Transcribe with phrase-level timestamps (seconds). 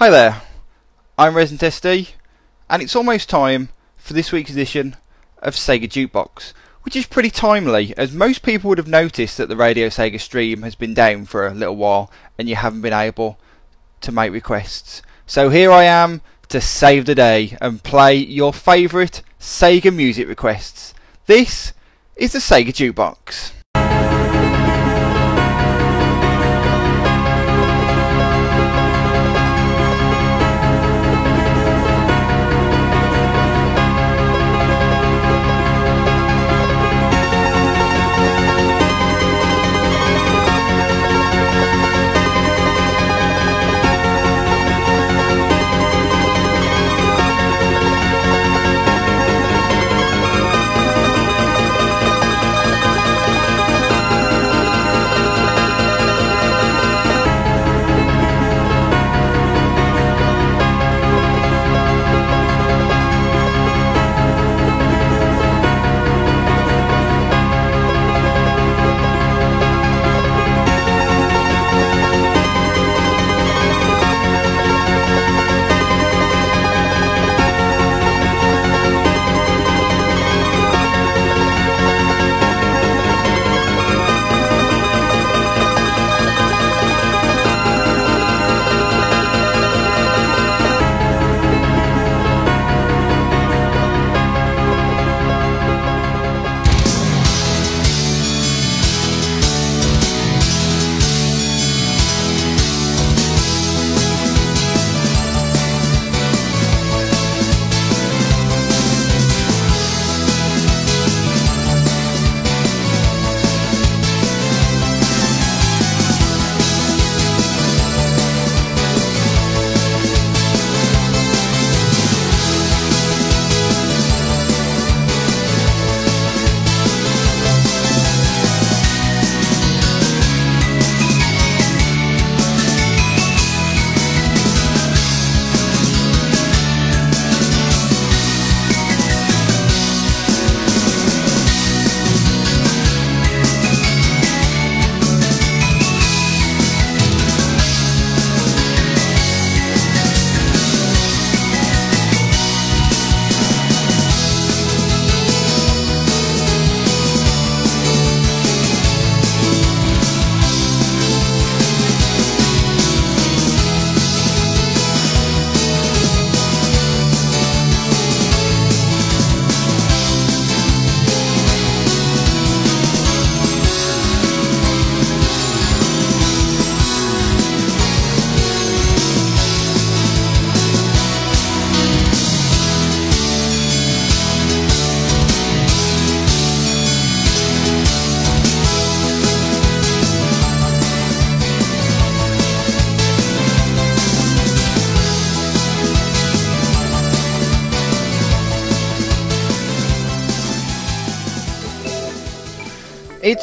[0.00, 0.40] Hi there,
[1.18, 2.12] I'm Resident SD,
[2.70, 3.68] and it's almost time
[3.98, 4.96] for this week's edition
[5.42, 9.58] of Sega Jukebox, which is pretty timely, as most people would have noticed that the
[9.58, 13.38] Radio Sega stream has been down for a little while and you haven't been able
[14.00, 15.02] to make requests.
[15.26, 20.94] So here I am to save the day and play your favourite Sega music requests.
[21.26, 21.74] This
[22.16, 23.52] is the Sega Jukebox.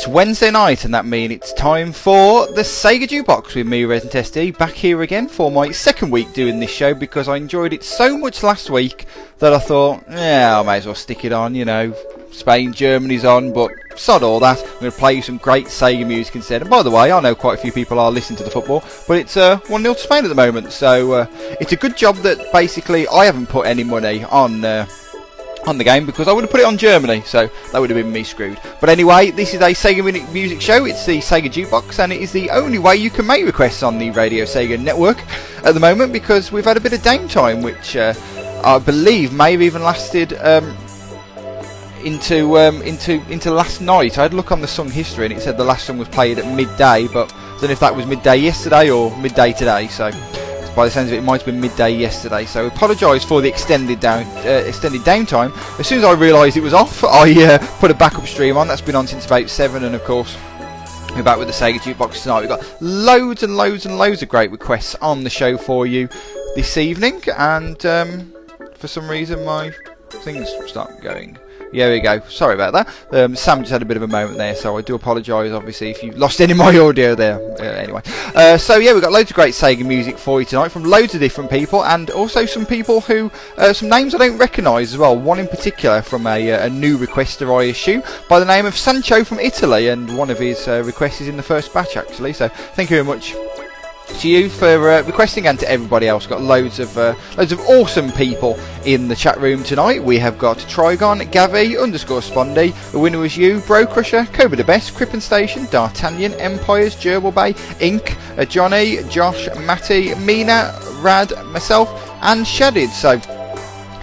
[0.08, 4.58] Wednesday night, and that means it's time for the Sega Jukebox with me, Resident SD,
[4.58, 8.18] back here again for my second week doing this show because I enjoyed it so
[8.18, 9.06] much last week
[9.40, 11.94] that I thought, yeah, I may as well stick it on, you know.
[12.32, 14.60] Spain, Germany's on, but sod all that.
[14.60, 16.62] I'm going to play you some great Sega music instead.
[16.62, 18.84] And by the way, I know quite a few people are listening to the football,
[19.08, 21.28] but it's uh, 1 0 to Spain at the moment, so uh,
[21.60, 24.64] it's a good job that basically I haven't put any money on.
[24.64, 24.88] Uh,
[25.66, 27.98] on the game because I would have put it on Germany, so that would have
[27.98, 28.60] been me screwed.
[28.80, 30.86] But anyway, this is a Sega Music Show.
[30.86, 33.98] It's the Sega Jukebox, and it is the only way you can make requests on
[33.98, 35.20] the Radio Sega network
[35.66, 38.14] at the moment because we've had a bit of downtime, which uh,
[38.64, 40.34] I believe may have even lasted.
[40.34, 40.76] Um,
[42.04, 44.18] into um, into into last night.
[44.18, 46.08] I had a look on the song history and it said the last song was
[46.08, 49.88] played at midday, but I don't know if that was midday yesterday or midday today.
[49.88, 50.12] So
[50.78, 52.46] by the sounds of it, it might have been midday yesterday.
[52.46, 55.52] So apologise for the extended down uh, extended downtime.
[55.80, 58.68] As soon as I realised it was off, I uh, put a backup stream on.
[58.68, 60.38] That's been on since about seven, and of course.
[61.16, 62.42] We're back with the Sega Jukebox tonight.
[62.42, 66.10] We've got loads and loads and loads of great requests on the show for you
[66.56, 68.32] this evening, and um,
[68.76, 69.74] for some reason my
[70.12, 71.40] things start going
[71.72, 72.20] yeah, we go.
[72.30, 72.88] Sorry about that.
[73.12, 75.90] Um, Sam just had a bit of a moment there, so I do apologise, obviously,
[75.90, 77.40] if you lost any of my audio there.
[77.60, 78.02] Uh, anyway,
[78.36, 81.14] uh, so yeah, we've got loads of great Sega music for you tonight from loads
[81.14, 85.00] of different people, and also some people who, uh, some names I don't recognise as
[85.00, 85.18] well.
[85.18, 88.78] One in particular from a, uh, a, new requester, I assume, by the name of
[88.78, 92.34] Sancho from Italy, and one of his uh, requests is in the first batch, actually.
[92.34, 93.36] So thank you very much
[94.08, 96.26] to you for uh, requesting and to everybody else.
[96.26, 100.04] Got loads of uh, loads of awesome people in the chat room tonight.
[100.04, 104.64] We have got Trigon, Gavi, underscore Spondy, the winner was you, Bro Crusher, Cobra the
[104.64, 107.56] Best, Crippen Station, D'Artagnan, Empires, Gerbil Bay,
[107.86, 111.90] Ink, uh, Johnny, Josh, Matty, Mina, Rad, myself,
[112.22, 112.90] and Shadid.
[112.90, 113.20] So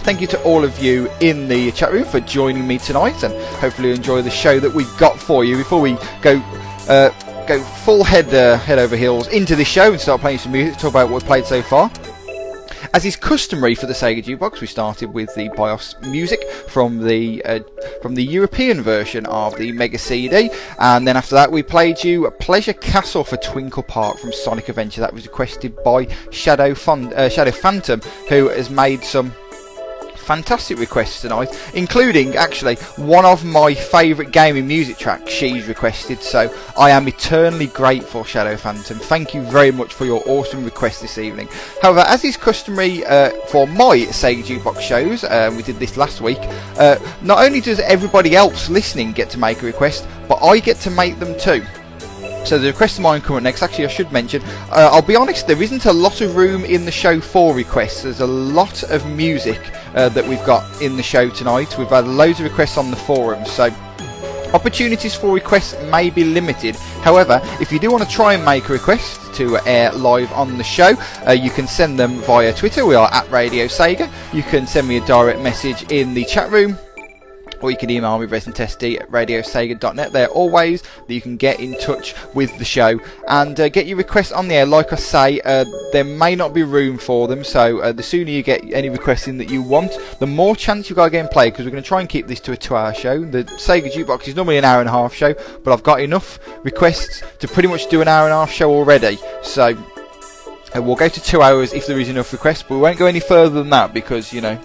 [0.03, 3.33] thank you to all of you in the chat room for joining me tonight and
[3.55, 6.37] hopefully enjoy the show that we've got for you before we go
[6.87, 7.09] uh,
[7.47, 10.77] go full head uh, head over heels into this show and start playing some music,
[10.79, 11.91] talk about what we've played so far.
[12.93, 17.43] As is customary for the Sega Jukebox, we started with the BIOS music from the
[17.43, 17.59] uh,
[18.01, 20.49] from the European version of the Mega CD,
[20.79, 25.01] and then after that we played you Pleasure Castle for Twinkle Park from Sonic Adventure.
[25.01, 29.33] That was requested by Shadow, uh, Shadow Phantom, who has made some
[30.25, 36.21] fantastic requests tonight, including actually one of my favourite gaming music tracks she's requested.
[36.21, 38.97] So I am eternally grateful, Shadow Phantom.
[38.97, 41.47] Thank you very much for your awesome request this evening.
[41.81, 46.21] However, as is customary uh, for my Sega Jukebox shows, um, we did this last
[46.21, 46.39] week.
[46.77, 50.77] Uh, not only does everybody else listening get to make a request, but I get
[50.77, 51.63] to make them too.
[52.45, 53.63] So the request of mine coming next.
[53.63, 54.43] Actually, I should mention.
[54.69, 55.47] Uh, I'll be honest.
[55.47, 58.03] There isn't a lot of room in the show for requests.
[58.03, 59.59] There's a lot of music
[59.95, 61.75] uh, that we've got in the show tonight.
[61.79, 63.73] We've had loads of requests on the forums, so
[64.53, 66.75] opportunities for requests may be limited.
[67.01, 70.59] However, if you do want to try and make a request to air live on
[70.59, 70.93] the show,
[71.27, 72.85] uh, you can send them via Twitter.
[72.85, 74.07] We are at Radio Sega.
[74.33, 76.77] You can send me a direct message in the chat room
[77.65, 80.11] or you can email me residentsd at radiosega.net.
[80.11, 83.97] There are that you can get in touch with the show and uh, get your
[83.97, 84.67] requests on the air.
[84.67, 88.29] Like I say, uh, there may not be room for them, so uh, the sooner
[88.29, 91.27] you get any requests in that you want, the more chance you've got of getting
[91.27, 93.25] play because we're going to try and keep this to a two hour show.
[93.25, 95.33] The Sega Jukebox is normally an hour and a half show,
[95.63, 98.71] but I've got enough requests to pretty much do an hour and a half show
[98.71, 99.17] already.
[99.41, 99.75] So
[100.75, 103.07] uh, we'll go to two hours if there is enough requests, but we won't go
[103.07, 104.59] any further than that because, you know,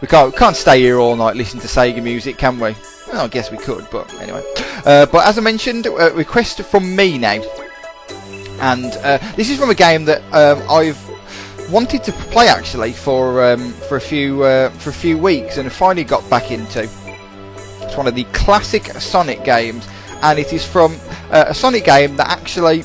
[0.00, 2.74] we can't, we can't stay here all night listening to Sega music, can we?
[3.08, 4.44] Well, I guess we could, but anyway.
[4.84, 7.42] Uh, but as I mentioned, a request from me now.
[8.60, 10.98] And uh, this is from a game that um, I've
[11.70, 15.70] wanted to play actually for um, for a few uh, for a few weeks, and
[15.70, 16.82] finally got back into.
[16.82, 19.86] It's one of the classic Sonic games,
[20.22, 20.98] and it is from
[21.30, 22.82] uh, a Sonic game that actually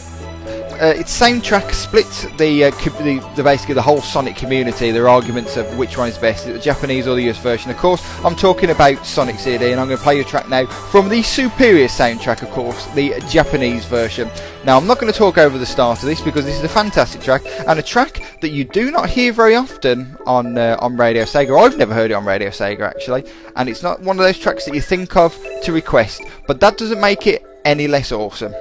[0.84, 2.06] uh, it's same track split
[2.38, 4.92] the, uh, the, the, basically the whole Sonic community.
[4.92, 7.72] There are arguments of which one is best, the Japanese or the US version.
[7.72, 10.50] Of course, I'm talking about Sonic CD, and I'm going to play you a track
[10.50, 14.30] now from the superior soundtrack, of course, the Japanese version.
[14.66, 16.70] Now, I'm not going to talk over the start of this because this is a
[16.70, 20.98] fantastic track and a track that you do not hear very often on uh, on
[20.98, 21.58] Radio Sega.
[21.58, 23.24] I've never heard it on Radio Sega actually,
[23.56, 25.34] and it's not one of those tracks that you think of
[25.64, 28.54] to request, but that doesn't make it any less awesome.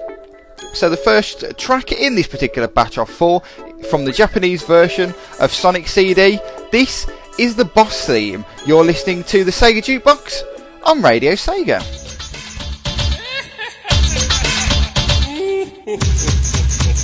[0.72, 3.40] So the first track in this particular batch of four
[3.90, 6.40] from the Japanese version of Sonic CD,
[6.70, 7.06] this
[7.38, 8.44] is the boss theme.
[8.66, 10.42] You're listening to the Sega Jukebox
[10.84, 11.80] on Radio Sega.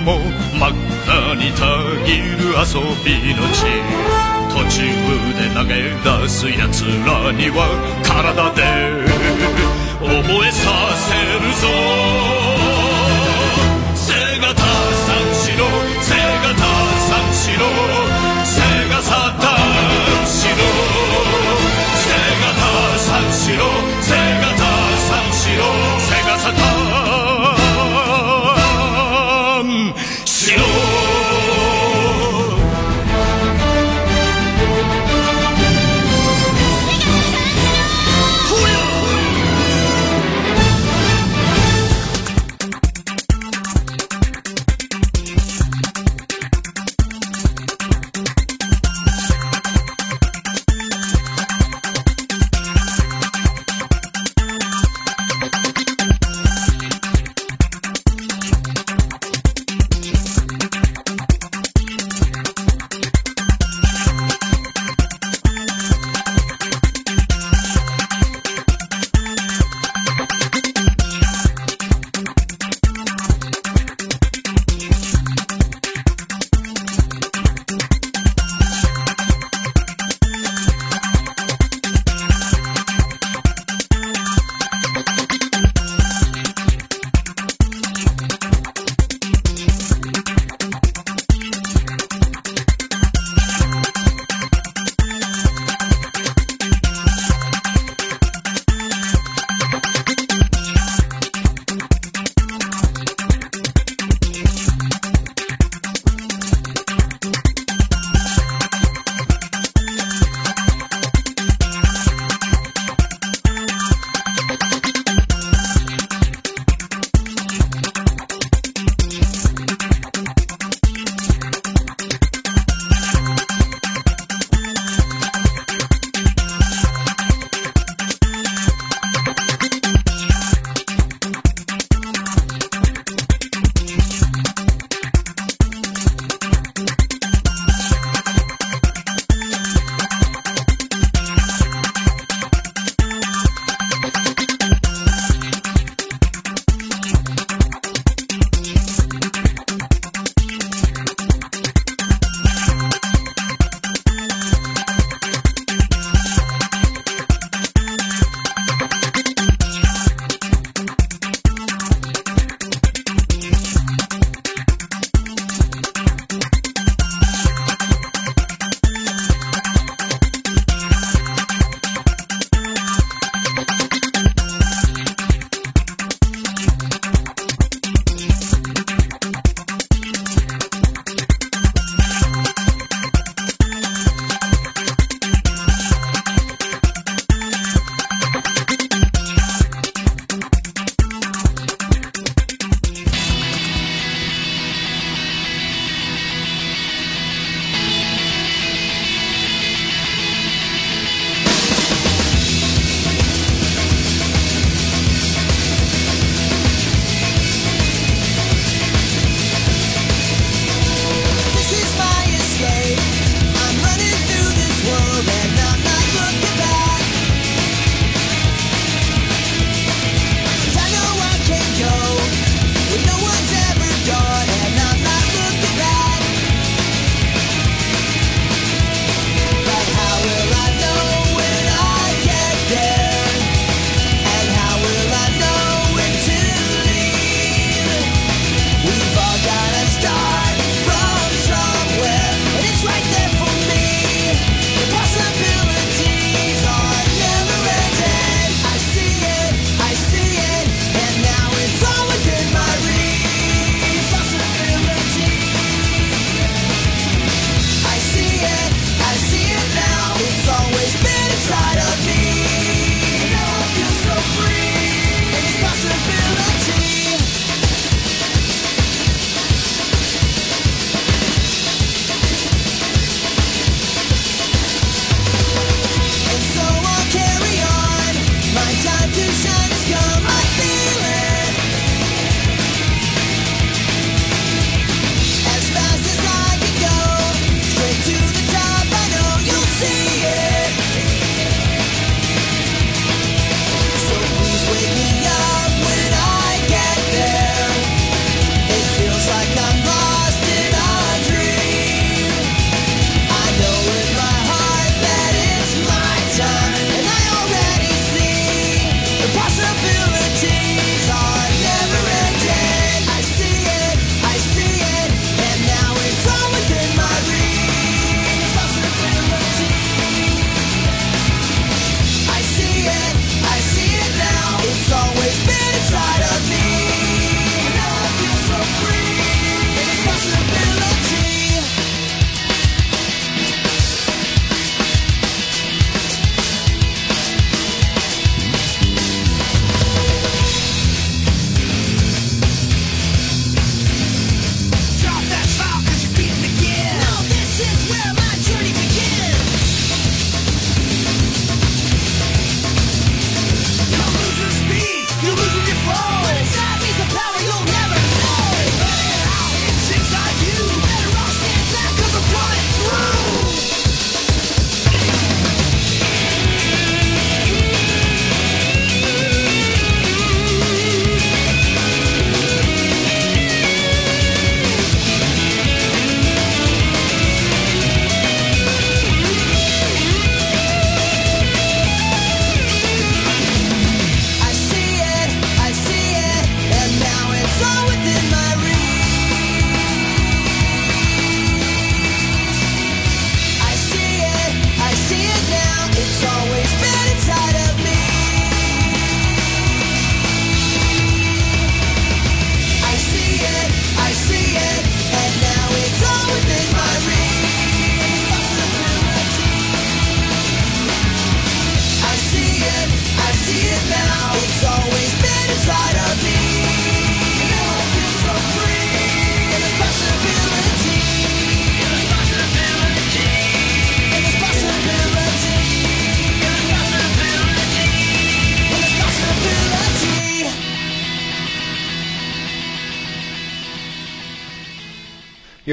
[0.00, 0.18] も
[0.58, 0.72] 真っ
[1.04, 1.66] 赤にた
[2.04, 3.64] ぎる遊びの地。
[4.50, 4.82] 途中
[5.36, 7.56] で投げ出す奴らには
[8.02, 8.58] 体で
[10.00, 10.08] 覚
[10.44, 10.64] えさ
[10.96, 11.62] せるぞ。
[13.94, 14.08] 背
[14.40, 15.62] がた三四郎
[16.02, 16.64] 背がた
[17.08, 17.99] 三四郎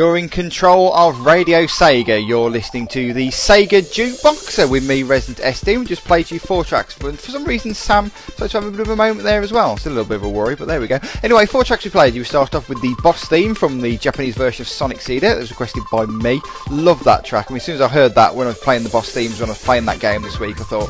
[0.08, 2.26] You're in control of Radio Sega.
[2.26, 5.80] You're listening to the Sega Jukeboxer uh, with me, Resident SD.
[5.80, 8.72] We just played you four tracks, but for some reason, Sam started to have a
[8.72, 9.74] bit of a moment there as well.
[9.74, 10.98] It's a little bit of a worry, but there we go.
[11.24, 12.16] Anyway, four tracks we played.
[12.16, 15.28] You start off with the boss theme from the Japanese version of Sonic CD.
[15.28, 16.40] That was requested by me.
[16.72, 17.48] Love that track.
[17.50, 19.42] I mean, as soon as I heard that when I was playing the boss themes,
[19.42, 20.90] when I was playing that game this week, I thought,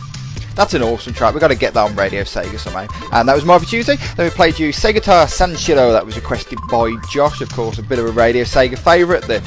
[0.58, 1.34] that's an awesome track.
[1.34, 2.88] We've got to get that on Radio Sega somehow.
[3.14, 3.96] And that was Marvel Tuesday.
[4.16, 5.94] Then we played you Segata Sanshiro.
[5.94, 9.22] That was requested by Josh, of course, a bit of a Radio Sega favourite.
[9.24, 9.42] The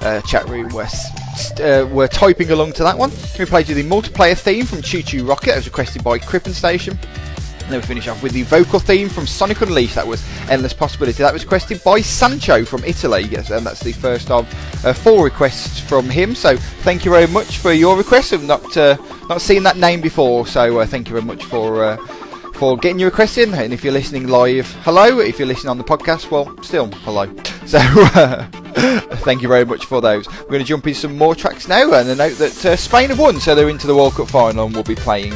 [0.00, 0.88] uh, chat room were,
[1.60, 3.10] uh, were typing along to that one.
[3.38, 6.98] We played you the multiplayer theme from Chu Chu Rocket, as requested by Crippen Station.
[7.66, 9.96] And then we finish off with the vocal theme from Sonic Unleashed.
[9.96, 11.18] That was Endless Possibility.
[11.24, 13.22] That was requested by Sancho from Italy.
[13.22, 14.46] Yes, and that's the first of
[14.84, 16.36] uh, four requests from him.
[16.36, 18.32] So thank you very much for your request.
[18.32, 18.96] I've not uh,
[19.28, 21.96] not seen that name before, so uh, thank you very much for uh,
[22.54, 23.52] for getting your request in.
[23.52, 25.18] And if you're listening live, hello.
[25.18, 27.34] If you're listening on the podcast, well, still hello.
[27.66, 28.46] So uh,
[29.24, 30.28] thank you very much for those.
[30.28, 33.08] We're going to jump into some more tracks now, and a note that uh, Spain
[33.08, 35.32] have won, so they're into the World Cup final, and we'll be playing.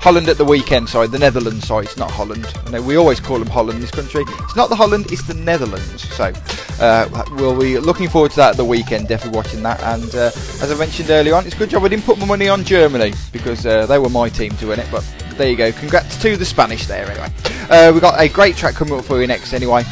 [0.00, 2.50] Holland at the weekend, sorry, the Netherlands, sorry, it's not Holland.
[2.66, 4.24] I know we always call them Holland in this country.
[4.26, 6.08] It's not the Holland, it's the Netherlands.
[6.14, 6.32] So
[6.80, 9.78] uh, we'll be looking forward to that at the weekend, definitely watching that.
[9.82, 10.30] And uh,
[10.62, 12.64] as I mentioned earlier on, it's a good job I didn't put my money on
[12.64, 14.88] Germany because uh, they were my team to win it.
[14.90, 15.04] But
[15.36, 17.30] there you go, congrats to the Spanish there anyway.
[17.68, 19.84] Uh, we've got a great track coming up for you next anyway.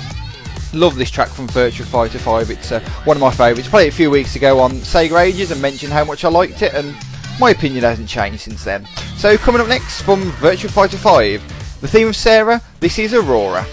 [0.72, 2.50] Love this track from Virtua Fighter 5.
[2.50, 3.68] It's uh, one of my favourites.
[3.68, 6.62] Played it a few weeks ago on Sega Ages and mentioned how much I liked
[6.62, 6.96] it, and
[7.38, 8.86] my opinion hasn't changed since then.
[9.16, 13.64] So coming up next from Virtua Fighter 5, the theme of Sarah, this is Aurora.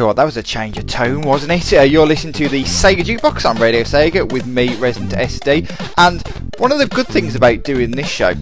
[0.00, 1.74] Tell you what, that was a change of tone, wasn't it?
[1.74, 6.26] Uh, you're listening to the Sega Jukebox on Radio Sega with me, Resident SD, and
[6.58, 8.32] one of the good things about doing this show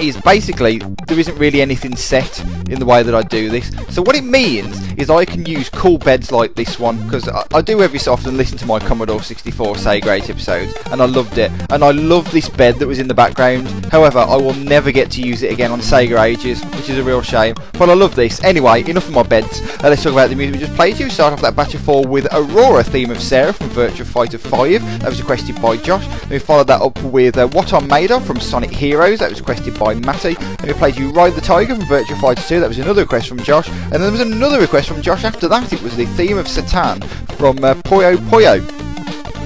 [0.00, 3.70] is basically there isn't really anything set in the way that I do this.
[3.90, 7.44] So what it means is I can use cool beds like this one because I,
[7.54, 11.06] I, do every so often listen to my Commodore 64 Sega Ages episodes and I
[11.06, 13.68] loved it and I love this bed that was in the background.
[13.86, 17.04] However, I will never get to use it again on Sega Ages, which is a
[17.04, 17.54] real shame.
[17.82, 18.44] But I love this.
[18.44, 19.60] Anyway, enough of my beds.
[19.60, 21.10] Uh, let's talk about the music we just played you.
[21.10, 25.00] Start off that batch of four with Aurora theme of Sarah from Virtua Fighter 5.
[25.00, 26.06] That was requested by Josh.
[26.06, 29.18] And we followed that up with uh, What I'm Made Of from Sonic Heroes.
[29.18, 30.36] That was requested by Matty.
[30.38, 32.60] And we played you Ride the Tiger from Virtua Fighter 2.
[32.60, 33.68] That was another request from Josh.
[33.68, 35.72] And then there was another request from Josh after that.
[35.72, 37.00] It was the theme of Satan
[37.36, 38.60] from uh, Puyo Puyo.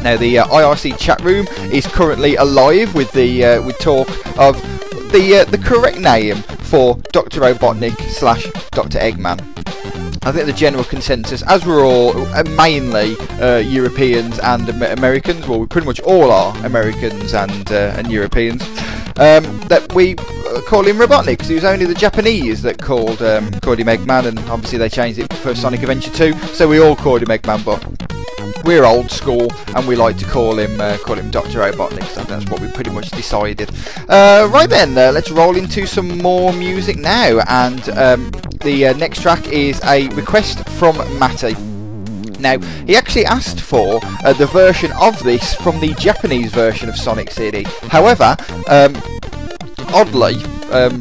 [0.02, 4.60] Now the uh, IRC chat room is currently alive with the uh, with talk of
[5.10, 7.40] the uh, the correct name for Dr.
[7.40, 8.98] Robotnik slash Dr.
[8.98, 9.40] Eggman.
[10.26, 15.60] I think the general consensus, as we're all uh, mainly uh, Europeans and Americans, well,
[15.60, 18.62] we pretty much all are Americans and uh, and Europeans,
[19.18, 23.22] um, that we uh, call him Robotnik because it was only the Japanese that called
[23.22, 26.80] um, called him Eggman, and obviously they changed it for Sonic Adventure 2, so we
[26.80, 27.80] all called him Eggman, but
[28.66, 31.60] we're old school and we like to call him uh, call him Dr.
[31.60, 32.04] Robotnik.
[32.08, 33.70] So that's what we pretty much decided.
[34.08, 37.38] Uh, right then, uh, let's roll into some more music now.
[37.48, 38.30] And um,
[38.62, 41.54] the uh, next track is a request from Matty.
[42.40, 46.96] Now, he actually asked for uh, the version of this from the Japanese version of
[46.96, 47.64] Sonic CD.
[47.88, 48.36] However,
[48.68, 48.94] um,
[49.88, 50.36] oddly,
[50.70, 51.00] um,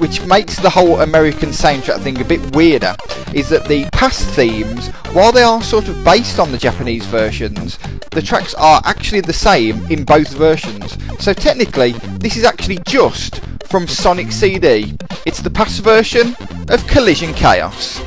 [0.00, 2.94] which makes the whole American soundtrack thing a bit weirder,
[3.34, 7.78] is that the past themes, while they are sort of based on the Japanese versions,
[8.10, 10.96] the tracks are actually the same in both versions.
[11.22, 14.94] So technically, this is actually just from Sonic CD.
[15.24, 16.36] It's the past version
[16.68, 18.00] of Collision Chaos.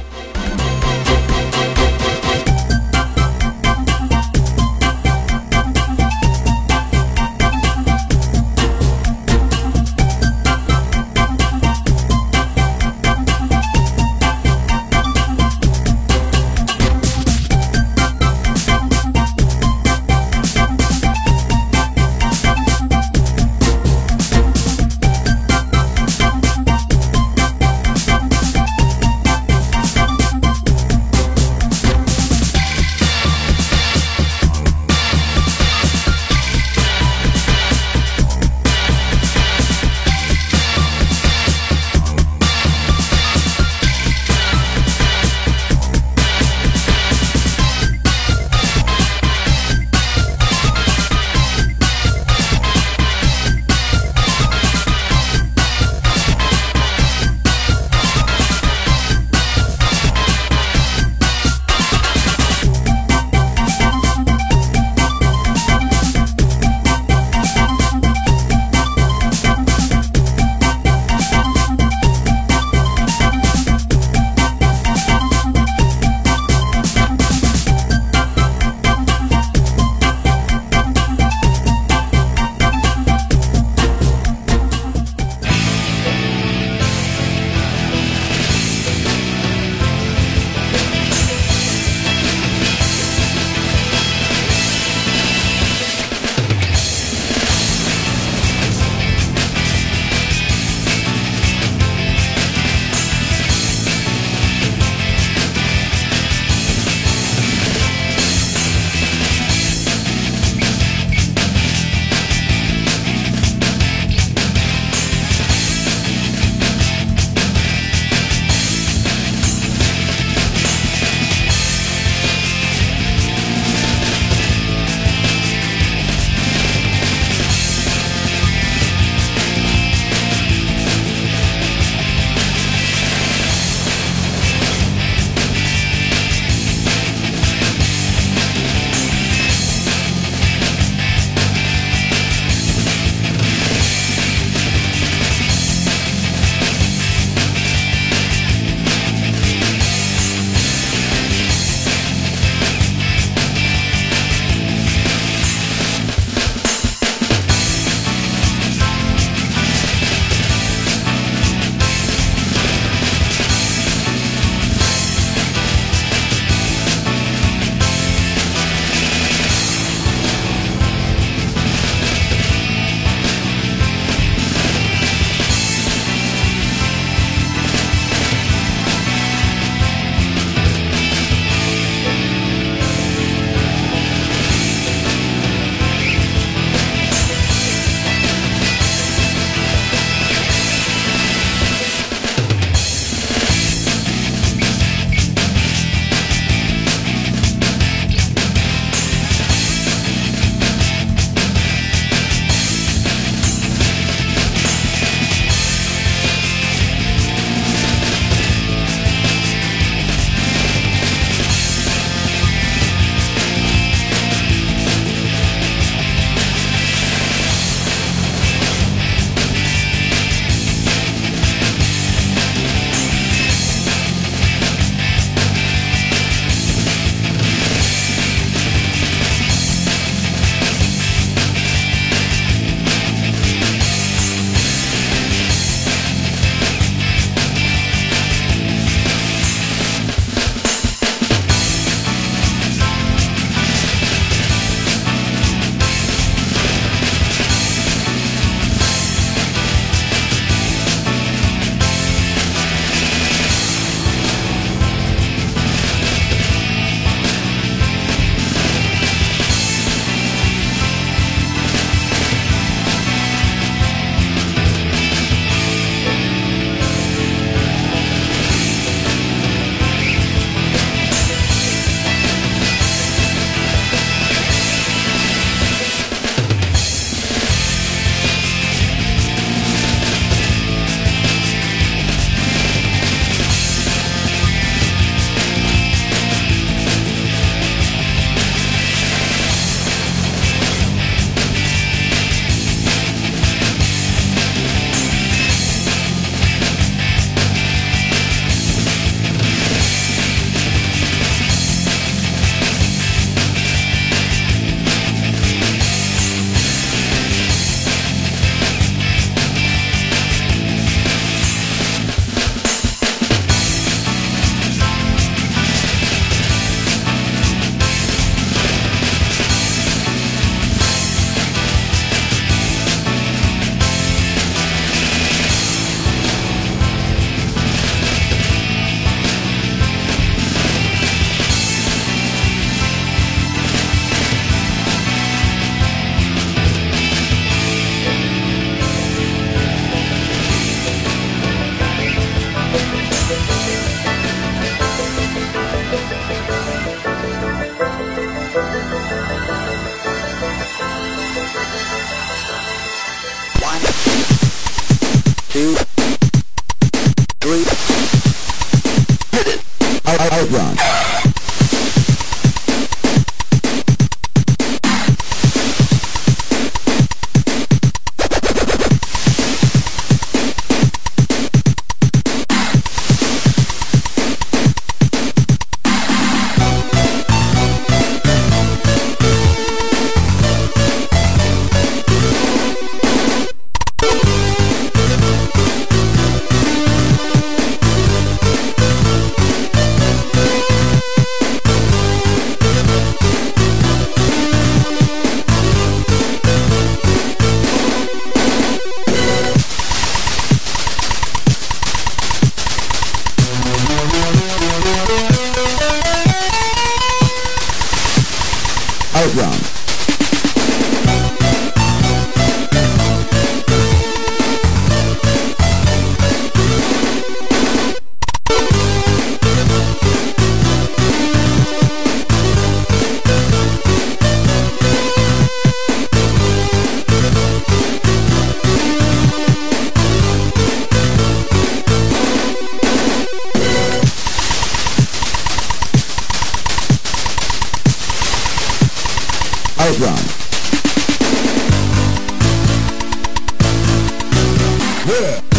[445.08, 445.55] Yeah.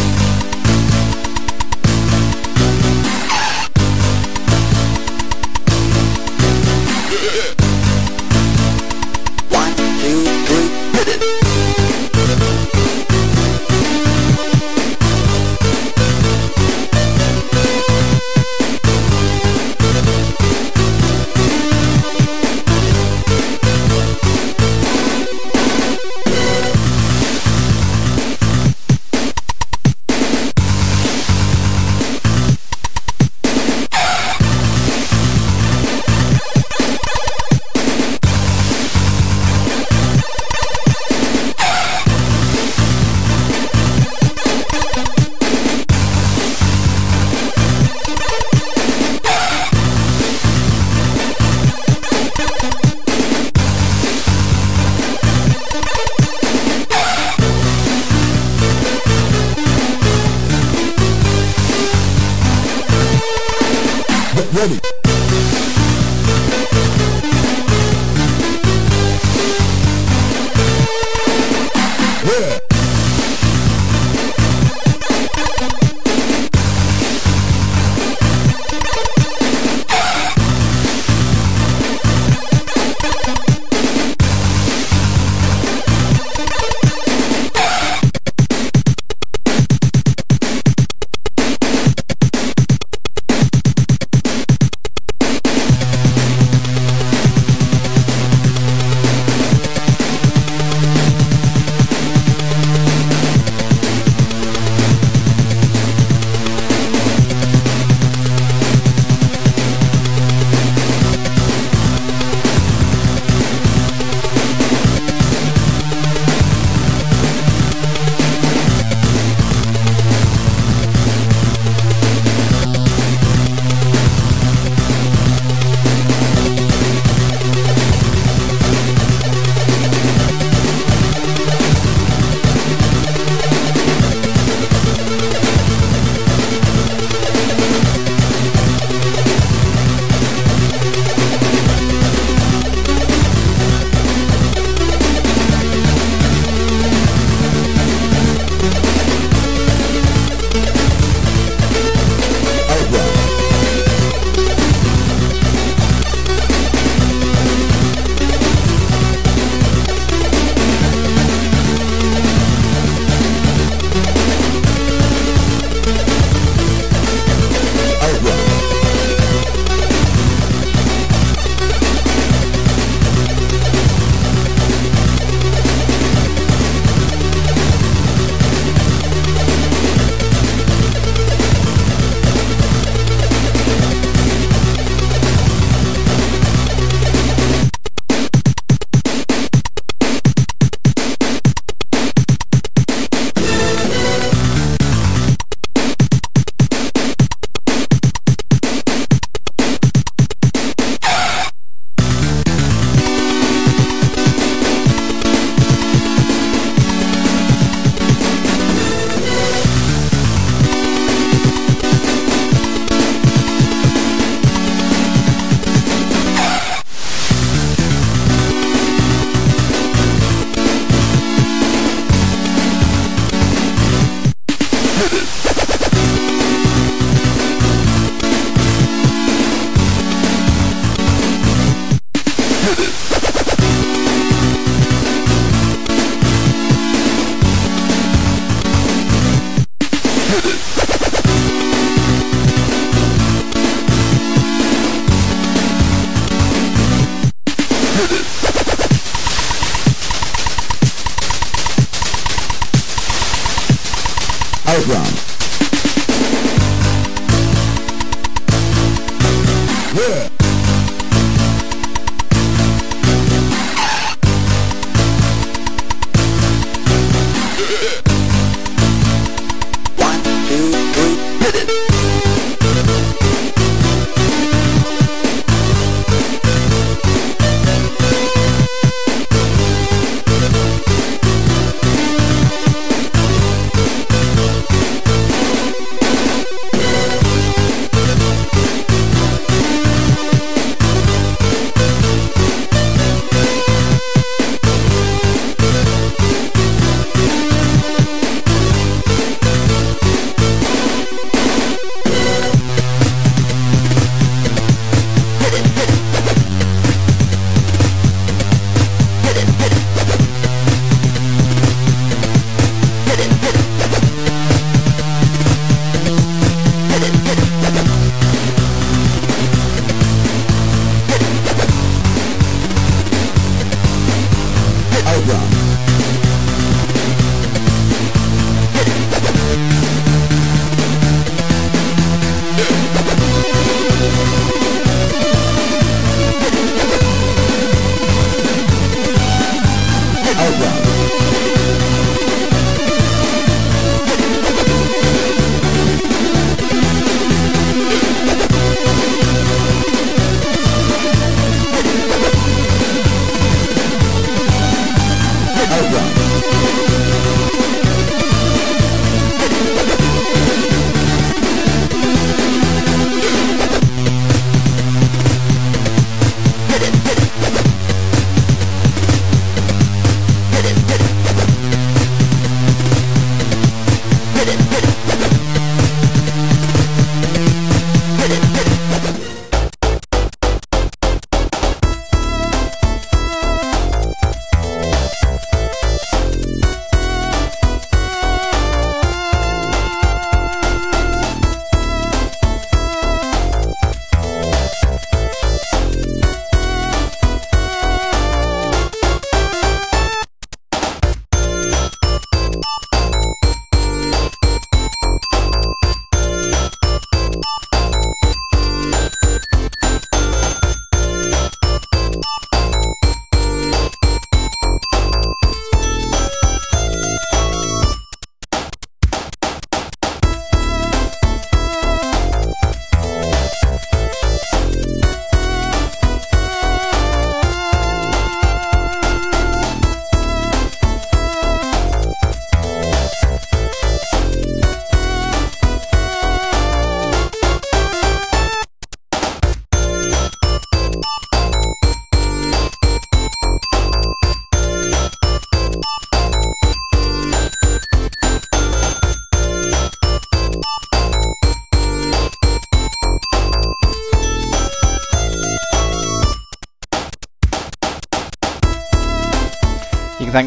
[259.96, 260.45] Yeah.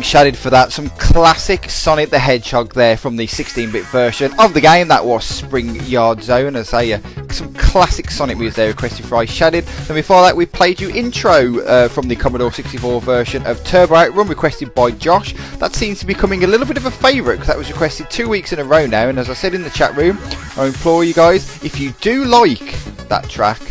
[0.09, 0.71] Shadid for that.
[0.71, 4.87] Some classic Sonic the Hedgehog there from the 16-bit version of the game.
[4.87, 6.55] That was Spring Yard Zone.
[6.55, 6.99] As I say, uh,
[7.31, 9.67] some classic Sonic music there requested by Shadid.
[9.87, 13.97] And before that, we played you intro uh, from the Commodore 64 version of Turbo
[13.97, 15.35] Outrun, requested by Josh.
[15.59, 18.09] That seems to be becoming a little bit of a favourite because that was requested
[18.09, 19.09] two weeks in a row now.
[19.09, 20.17] And as I said in the chat room,
[20.57, 22.73] I implore you guys, if you do like
[23.09, 23.61] that track,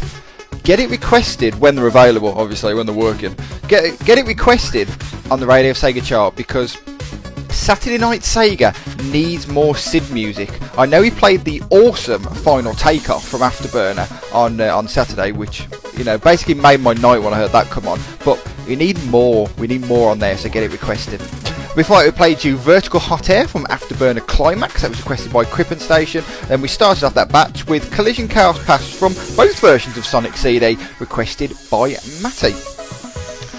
[0.62, 2.39] get it requested when they're available.
[2.39, 3.34] Obviously, when they're working,
[3.66, 4.89] get get it requested
[5.31, 6.79] on the Radio Sega chart because
[7.51, 8.74] Saturday Night Sega
[9.12, 10.51] needs more Sid music.
[10.79, 15.33] I know he played the awesome Final Takeoff from After Burner on uh, on Saturday,
[15.33, 15.66] which
[15.97, 18.01] you know basically made my night when I heard that come on.
[18.24, 19.49] But we need more.
[19.59, 21.20] We need more on there, so get it requested.
[21.76, 25.45] Before we played you Vertical Hot Air from After Burner Climax, that was requested by
[25.45, 26.24] Crippen Station.
[26.49, 30.37] Then we started off that batch with Collision Chaos Past from both versions of Sonic
[30.37, 32.78] CD, requested by Matty.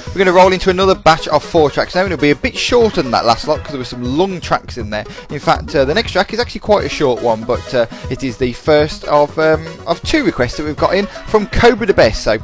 [0.09, 2.35] We're going to roll into another batch of four tracks now, and it'll be a
[2.35, 5.05] bit shorter than that last lot because there were some long tracks in there.
[5.29, 8.23] In fact, uh, the next track is actually quite a short one, but uh, it
[8.23, 11.93] is the first of um, of two requests that we've got in from Cobra the
[11.93, 12.23] Best.
[12.23, 12.39] So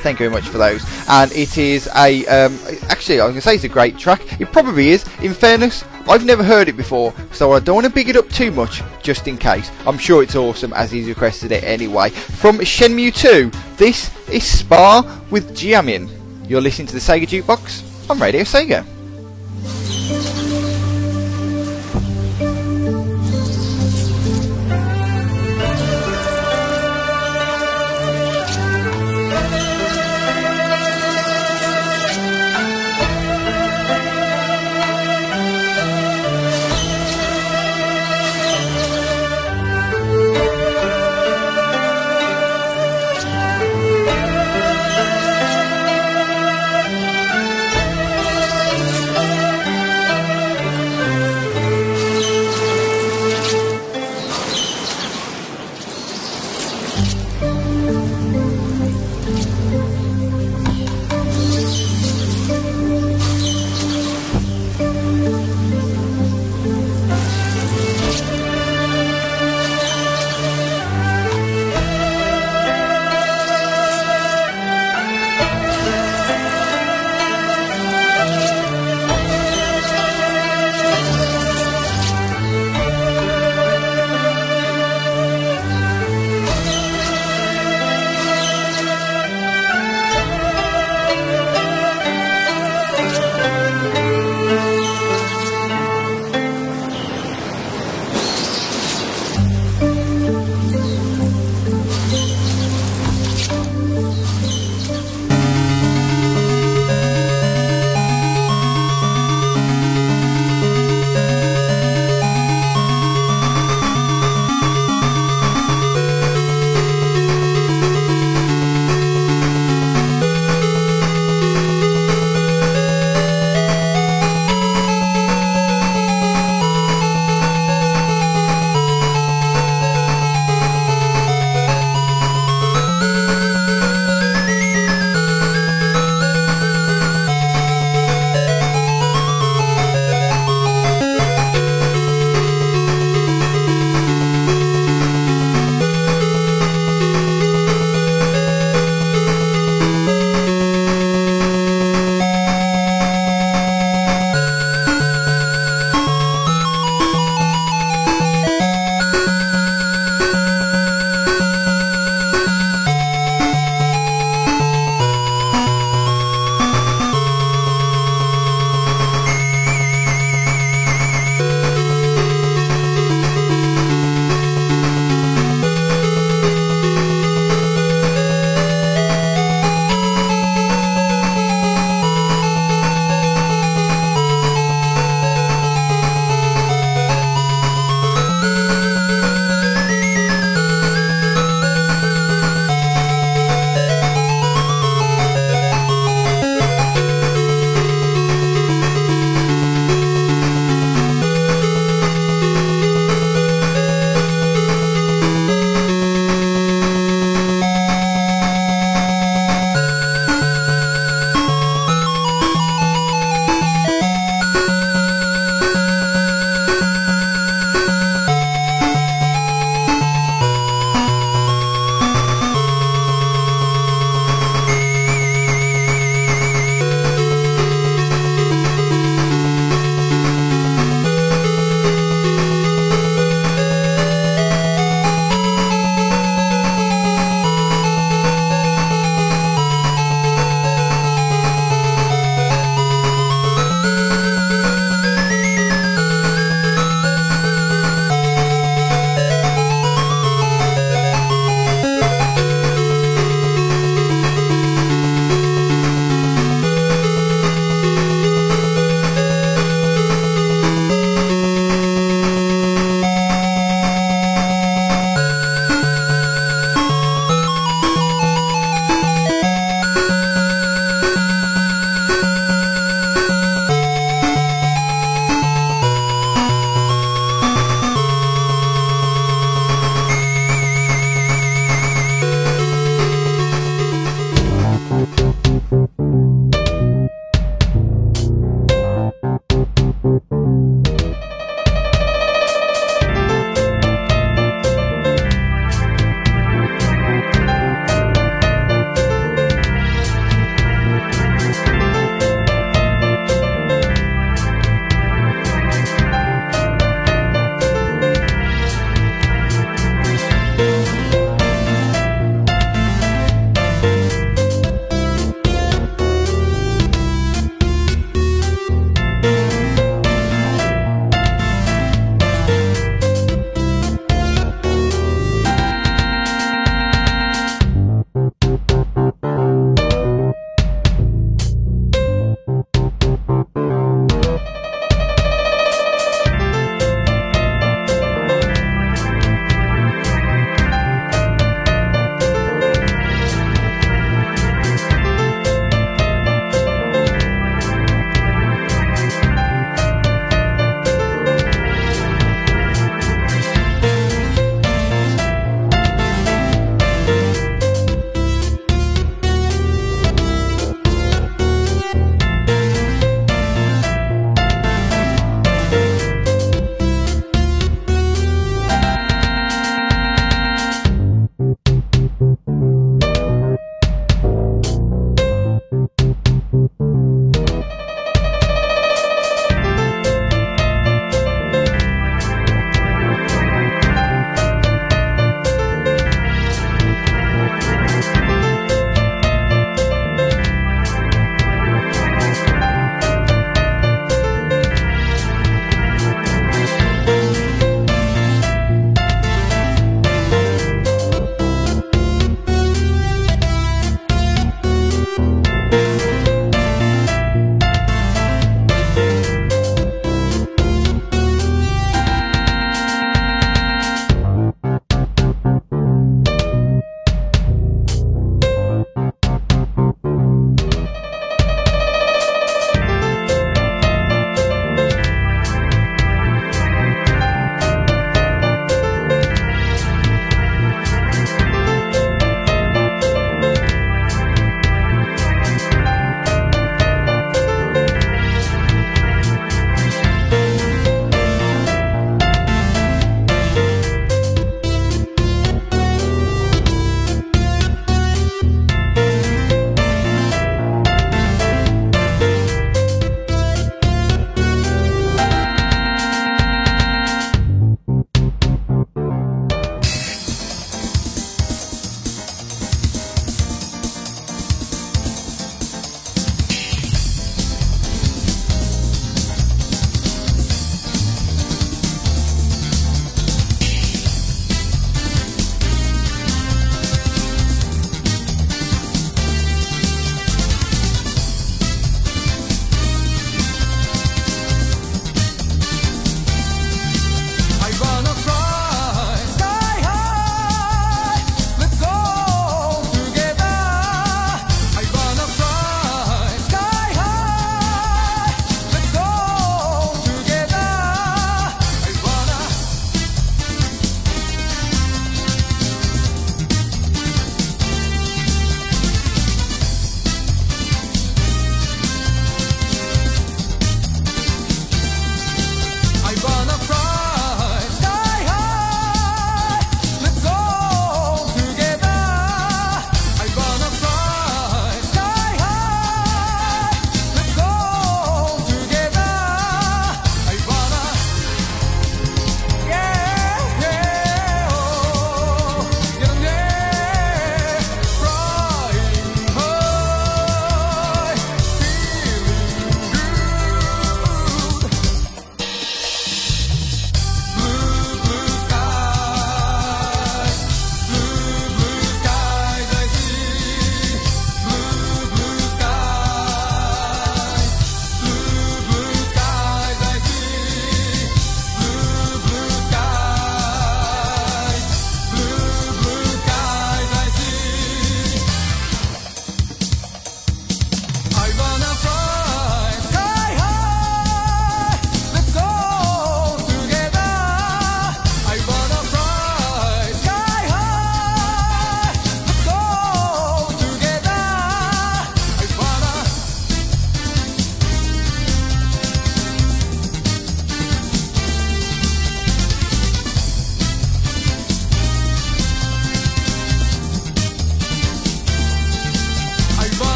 [0.00, 0.82] Thank you very much for those.
[1.08, 4.40] And it is a, um, actually, I was going to say it's a great track.
[4.40, 5.04] It probably is.
[5.20, 8.28] In fairness, I've never heard it before, so I don't want to big it up
[8.30, 9.70] too much, just in case.
[9.86, 12.08] I'm sure it's awesome, as he's requested it anyway.
[12.08, 16.19] From Shenmue 2, this is Spa with Jiamin.
[16.50, 18.84] You're listening to the Sega Jukebox on Radio Sega.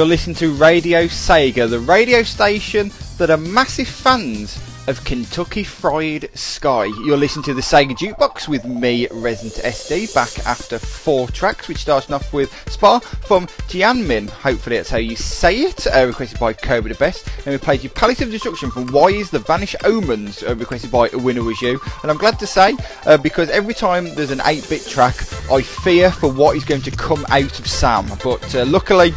[0.00, 6.30] You're listening to Radio Sega, the radio station that are massive fans of Kentucky Fried
[6.34, 6.86] Sky.
[7.04, 12.14] You're listening to the Sega Jukebox with me, ResidentSD, back after four tracks, which starting
[12.14, 14.30] off with Spa from Jianmin.
[14.30, 17.28] Hopefully that's how you say it, uh, requested by Cobra the Best.
[17.44, 21.10] And we played you Palace of Destruction from Y's the Vanish Omens, uh, requested by
[21.12, 21.78] A Winner Was You.
[22.00, 22.74] And I'm glad to say,
[23.04, 25.16] uh, because every time there's an 8-bit track,
[25.52, 28.06] I fear for what is going to come out of Sam.
[28.24, 29.12] But uh, luckily,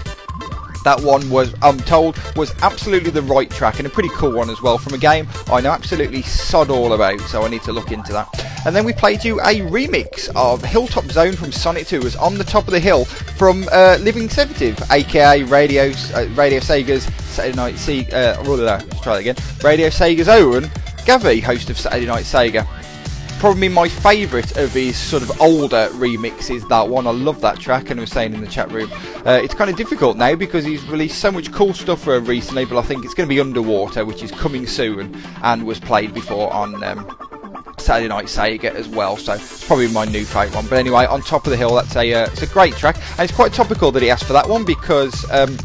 [0.84, 4.50] that one was, I'm told, was absolutely the right track and a pretty cool one
[4.50, 7.74] as well from a game I know absolutely sod all about, so I need to
[7.74, 8.30] look into that.
[8.66, 12.36] And then we played you a remix of Hilltop Zone from Sonic 2 was on
[12.38, 17.56] the top of the hill from uh, Living Sedative, aka Radio uh, Radio Sega's Saturday
[17.56, 19.36] Night Se- uh, let's try that again.
[19.64, 20.64] Radio Sega's own
[21.06, 22.66] Gavi, host of Saturday Night Sega
[23.44, 26.66] probably my favourite of his sort of older remixes.
[26.70, 28.90] That one, I love that track, and I was saying in the chat room,
[29.26, 32.64] uh, it's kind of difficult now because he's released so much cool stuff uh, recently.
[32.64, 36.14] But I think it's going to be Underwater, which is coming soon and was played
[36.14, 36.82] before on.
[36.86, 37.18] Um,
[37.80, 40.68] Saturday Night Sega as well, so it's probably my new favourite one.
[40.68, 43.20] But anyway, on top of the hill, that's a uh, it's a great track, and
[43.20, 45.58] it's quite topical that he asked for that one because um,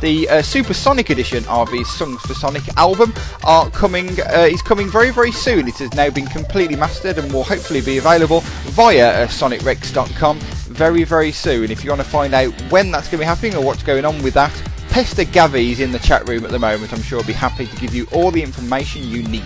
[0.00, 3.12] the uh, Supersonic edition of his Songs for Sonic album
[3.44, 4.08] are coming.
[4.20, 5.68] Uh, is coming very very soon.
[5.68, 8.40] It has now been completely mastered and will hopefully be available
[8.74, 11.70] via uh, SonicRex.com very very soon.
[11.70, 14.04] If you want to find out when that's going to be happening or what's going
[14.04, 14.52] on with that.
[14.96, 16.90] Pester Gavi's in the chat room at the moment.
[16.90, 19.44] I'm sure he'll be happy to give you all the information you need.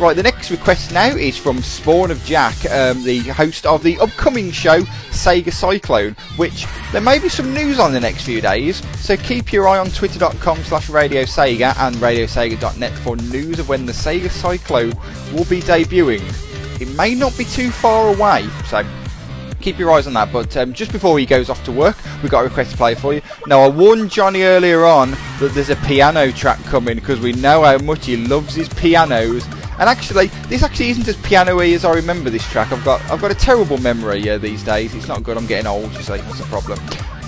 [0.00, 3.96] Right, the next request now is from Spawn of Jack, um, the host of the
[4.00, 4.80] upcoming show
[5.10, 8.82] Sega Cyclone, which there may be some news on the next few days.
[8.96, 13.86] So keep your eye on twitter.com slash Radio Sega and radiosega.net for news of when
[13.86, 14.94] the Sega Cyclone
[15.32, 16.80] will be debuting.
[16.80, 18.84] It may not be too far away, so
[19.60, 20.32] keep your eyes on that.
[20.32, 22.94] But um, just before he goes off to work, we've got a request to play
[22.94, 23.22] for you.
[23.46, 27.62] Now, I warned Johnny earlier on that there's a piano track coming because we know
[27.62, 29.46] how much he loves his pianos.
[29.78, 32.72] And actually, this actually isn't as piano-y as I remember this track.
[32.72, 34.94] I've got I've got a terrible memory uh, these days.
[34.94, 35.36] It's not good.
[35.36, 36.16] I'm getting old, you see.
[36.16, 36.80] That's the problem.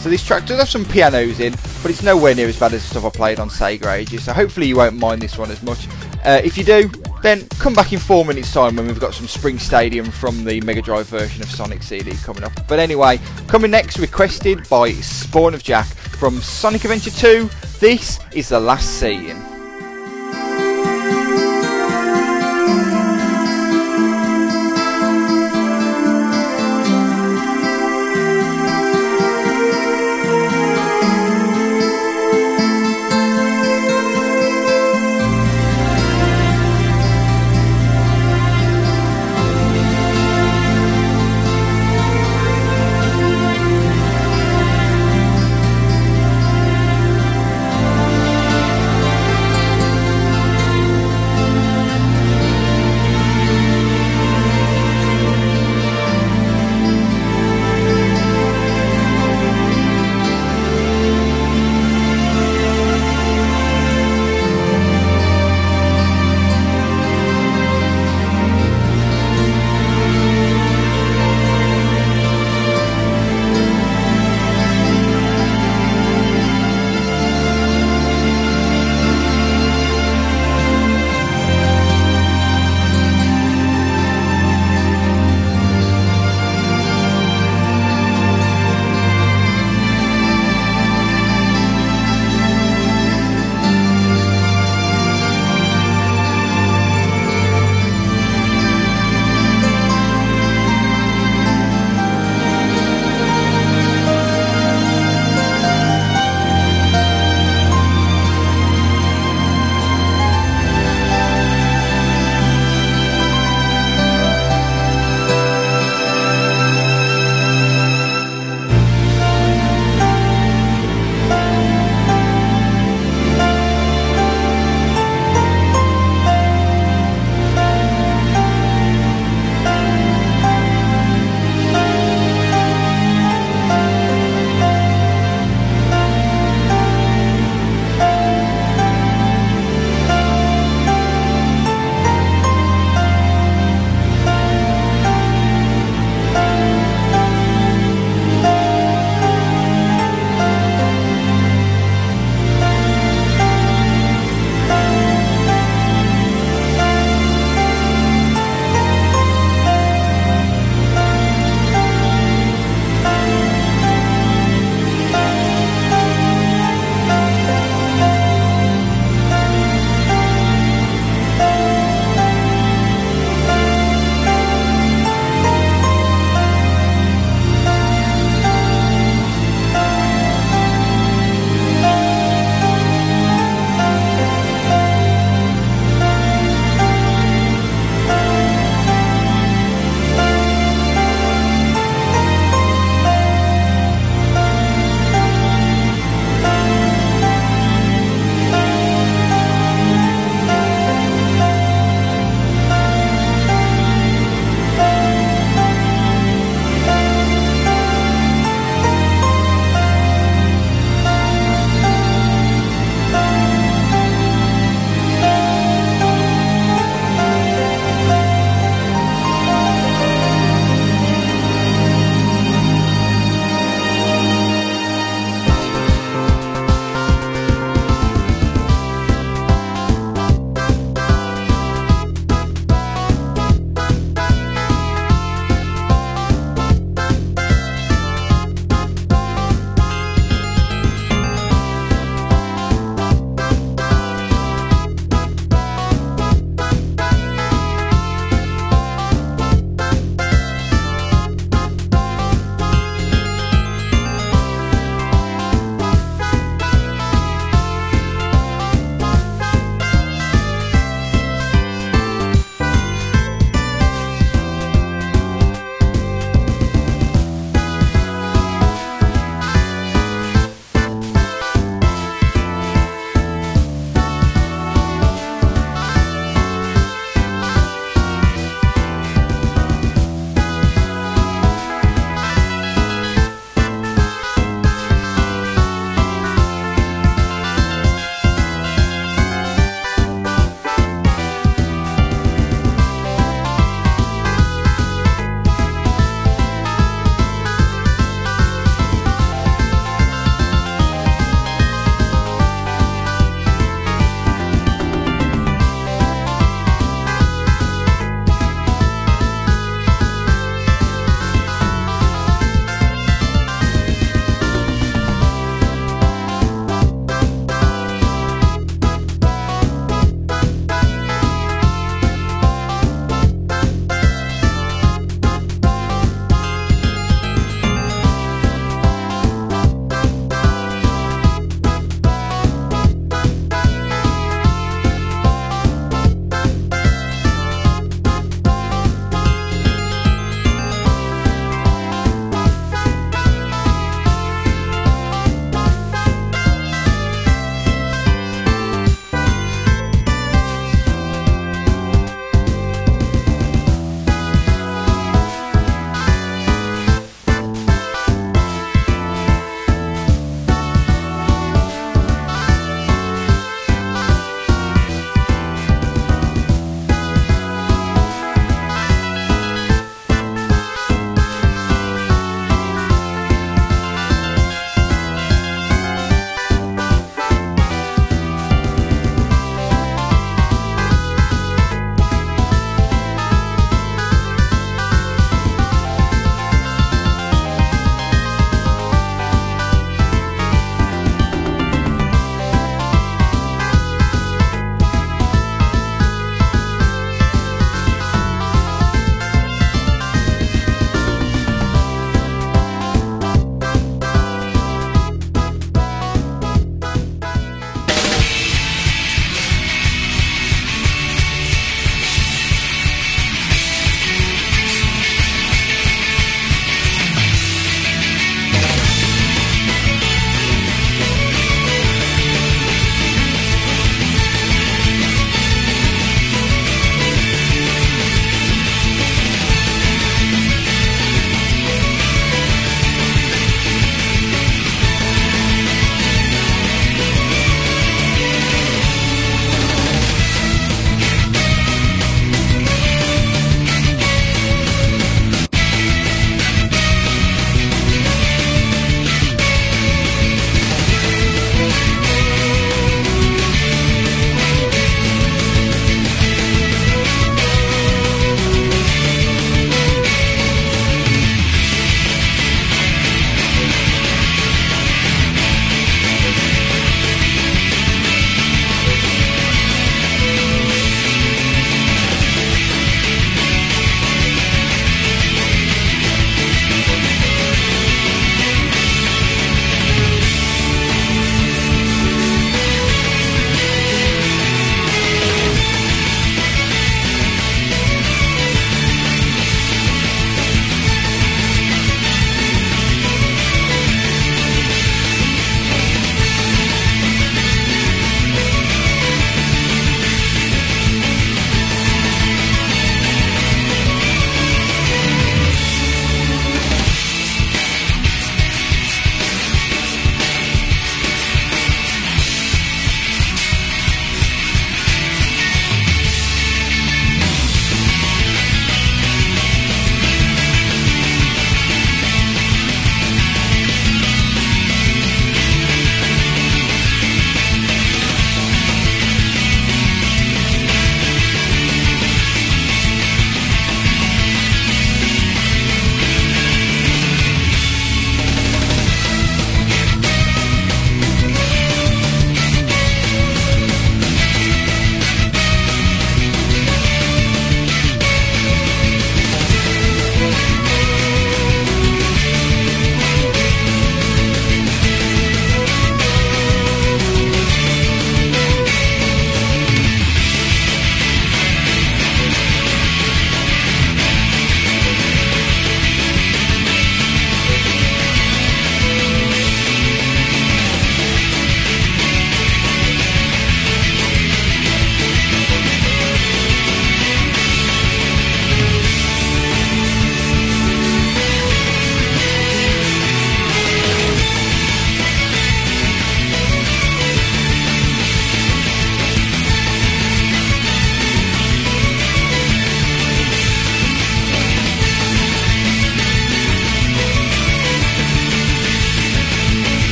[0.00, 1.52] So this track does have some pianos in,
[1.82, 4.24] but it's nowhere near as bad as the stuff I played on Sega ages.
[4.24, 5.88] So hopefully you won't mind this one as much.
[6.24, 6.90] Uh, if you do,
[7.22, 10.60] then come back in four minutes' time when we've got some Spring Stadium from the
[10.62, 12.52] Mega Drive version of Sonic 3D coming up.
[12.68, 17.50] But anyway, coming next, requested by Spawn of Jack from Sonic Adventure 2.
[17.80, 19.57] This is the last scene.「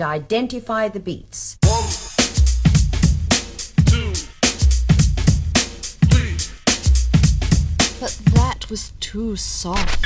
[0.00, 1.58] and identify the beats.
[8.00, 9.99] But that was too soft.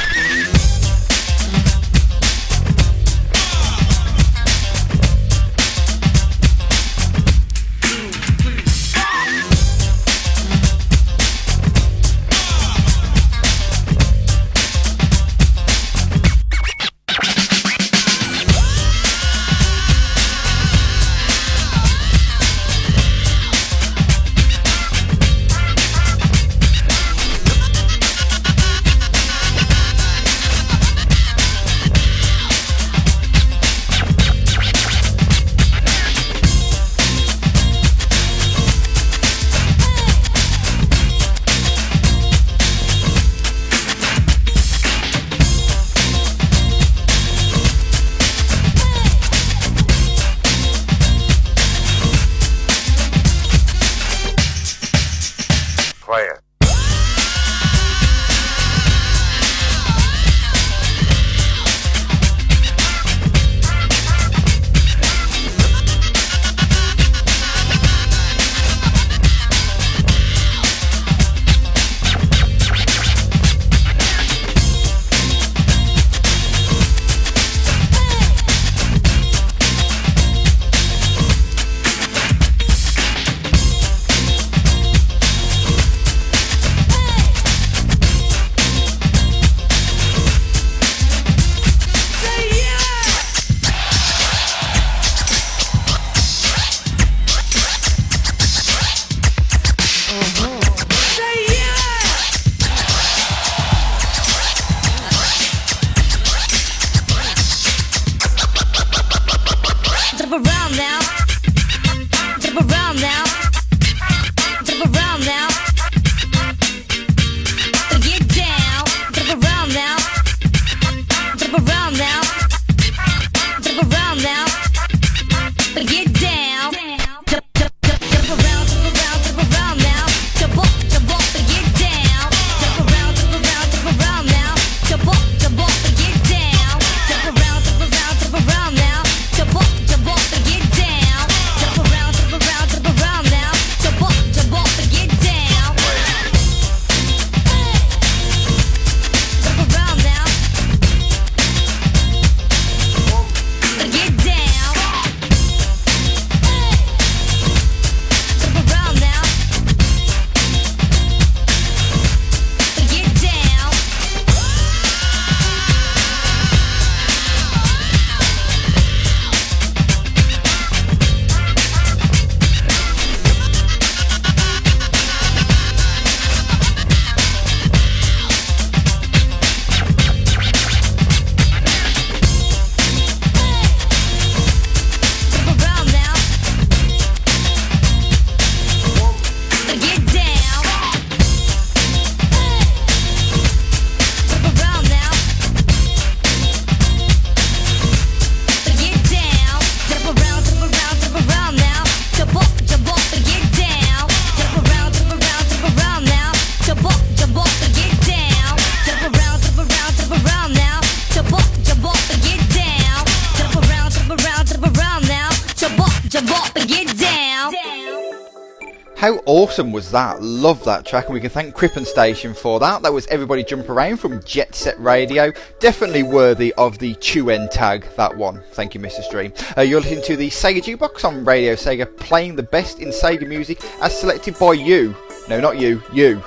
[220.44, 222.82] Love that track, and we can thank Crippen Station for that.
[222.82, 225.32] That was Everybody Jump Around from Jet Set Radio.
[225.58, 228.42] Definitely worthy of the Chewen tag, that one.
[228.52, 229.02] Thank you, Mr.
[229.02, 229.32] Stream.
[229.56, 233.26] Uh, you're listening to the Sega Jukebox on Radio Sega, playing the best in Sega
[233.26, 234.94] music as selected by you.
[235.30, 236.22] No, not you, you.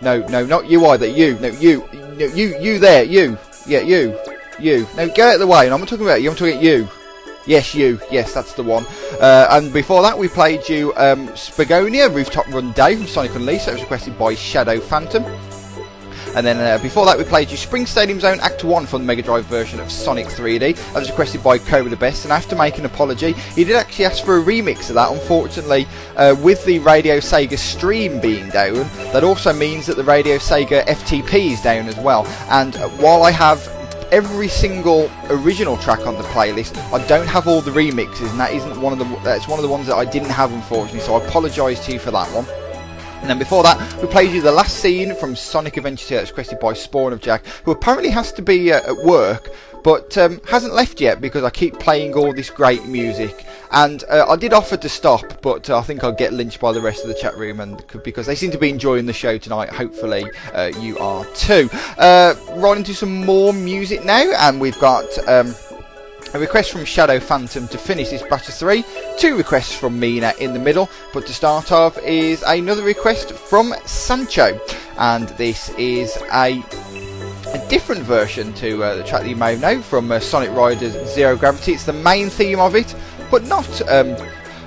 [0.00, 1.06] No, no, not you either.
[1.06, 3.38] You, no, you, no, you, you there, you.
[3.64, 4.18] Yeah, you,
[4.58, 4.88] you.
[4.96, 5.68] No, go out of the way.
[5.68, 6.30] No, I'm not talking about you.
[6.30, 6.88] I'm talking about you.
[7.46, 8.00] Yes, you.
[8.10, 8.84] Yes, that's the one.
[9.22, 13.66] Uh, and before that, we played you um, Spagonia, Rooftop Run Day from Sonic Unleashed.
[13.66, 15.24] That was requested by Shadow Phantom.
[16.34, 19.06] And then uh, before that, we played you Spring Stadium Zone Act 1 from the
[19.06, 20.74] Mega Drive version of Sonic 3D.
[20.74, 23.34] That was requested by Cobra the Best, and to make an apology.
[23.54, 25.12] He did actually ask for a remix of that.
[25.12, 25.86] Unfortunately,
[26.16, 28.74] uh, with the Radio Sega stream being down,
[29.12, 32.26] that also means that the Radio Sega FTP is down as well.
[32.50, 33.68] And while I have
[34.12, 36.76] every single original track on the playlist.
[36.92, 39.04] I don't have all the remixes, and that isn't one of the.
[39.24, 41.00] That's one of the ones that I didn't have, unfortunately.
[41.00, 42.46] So I apologise to you for that one.
[43.22, 46.30] And then before that, we played you the last scene from Sonic Adventure 2 that's
[46.30, 49.48] requested by Spawn of Jack, who apparently has to be uh, at work,
[49.84, 53.46] but um, hasn't left yet because I keep playing all this great music.
[53.72, 56.72] And uh, I did offer to stop, but uh, I think I'll get lynched by
[56.72, 59.38] the rest of the chat room, and because they seem to be enjoying the show
[59.38, 59.70] tonight.
[59.70, 61.70] Hopefully, uh, you are too.
[61.96, 65.06] Uh, right into some more music now, and we've got.
[65.28, 65.54] Um,
[66.34, 68.84] a request from Shadow Phantom to finish this batch of three.
[69.18, 70.88] Two requests from Mina in the middle.
[71.12, 74.58] But to start off is another request from Sancho.
[74.96, 76.62] And this is a
[77.52, 80.94] a different version to uh, the track that you may know from uh, Sonic Riders
[81.06, 81.72] Zero Gravity.
[81.72, 82.94] It's the main theme of it,
[83.32, 84.14] but not um,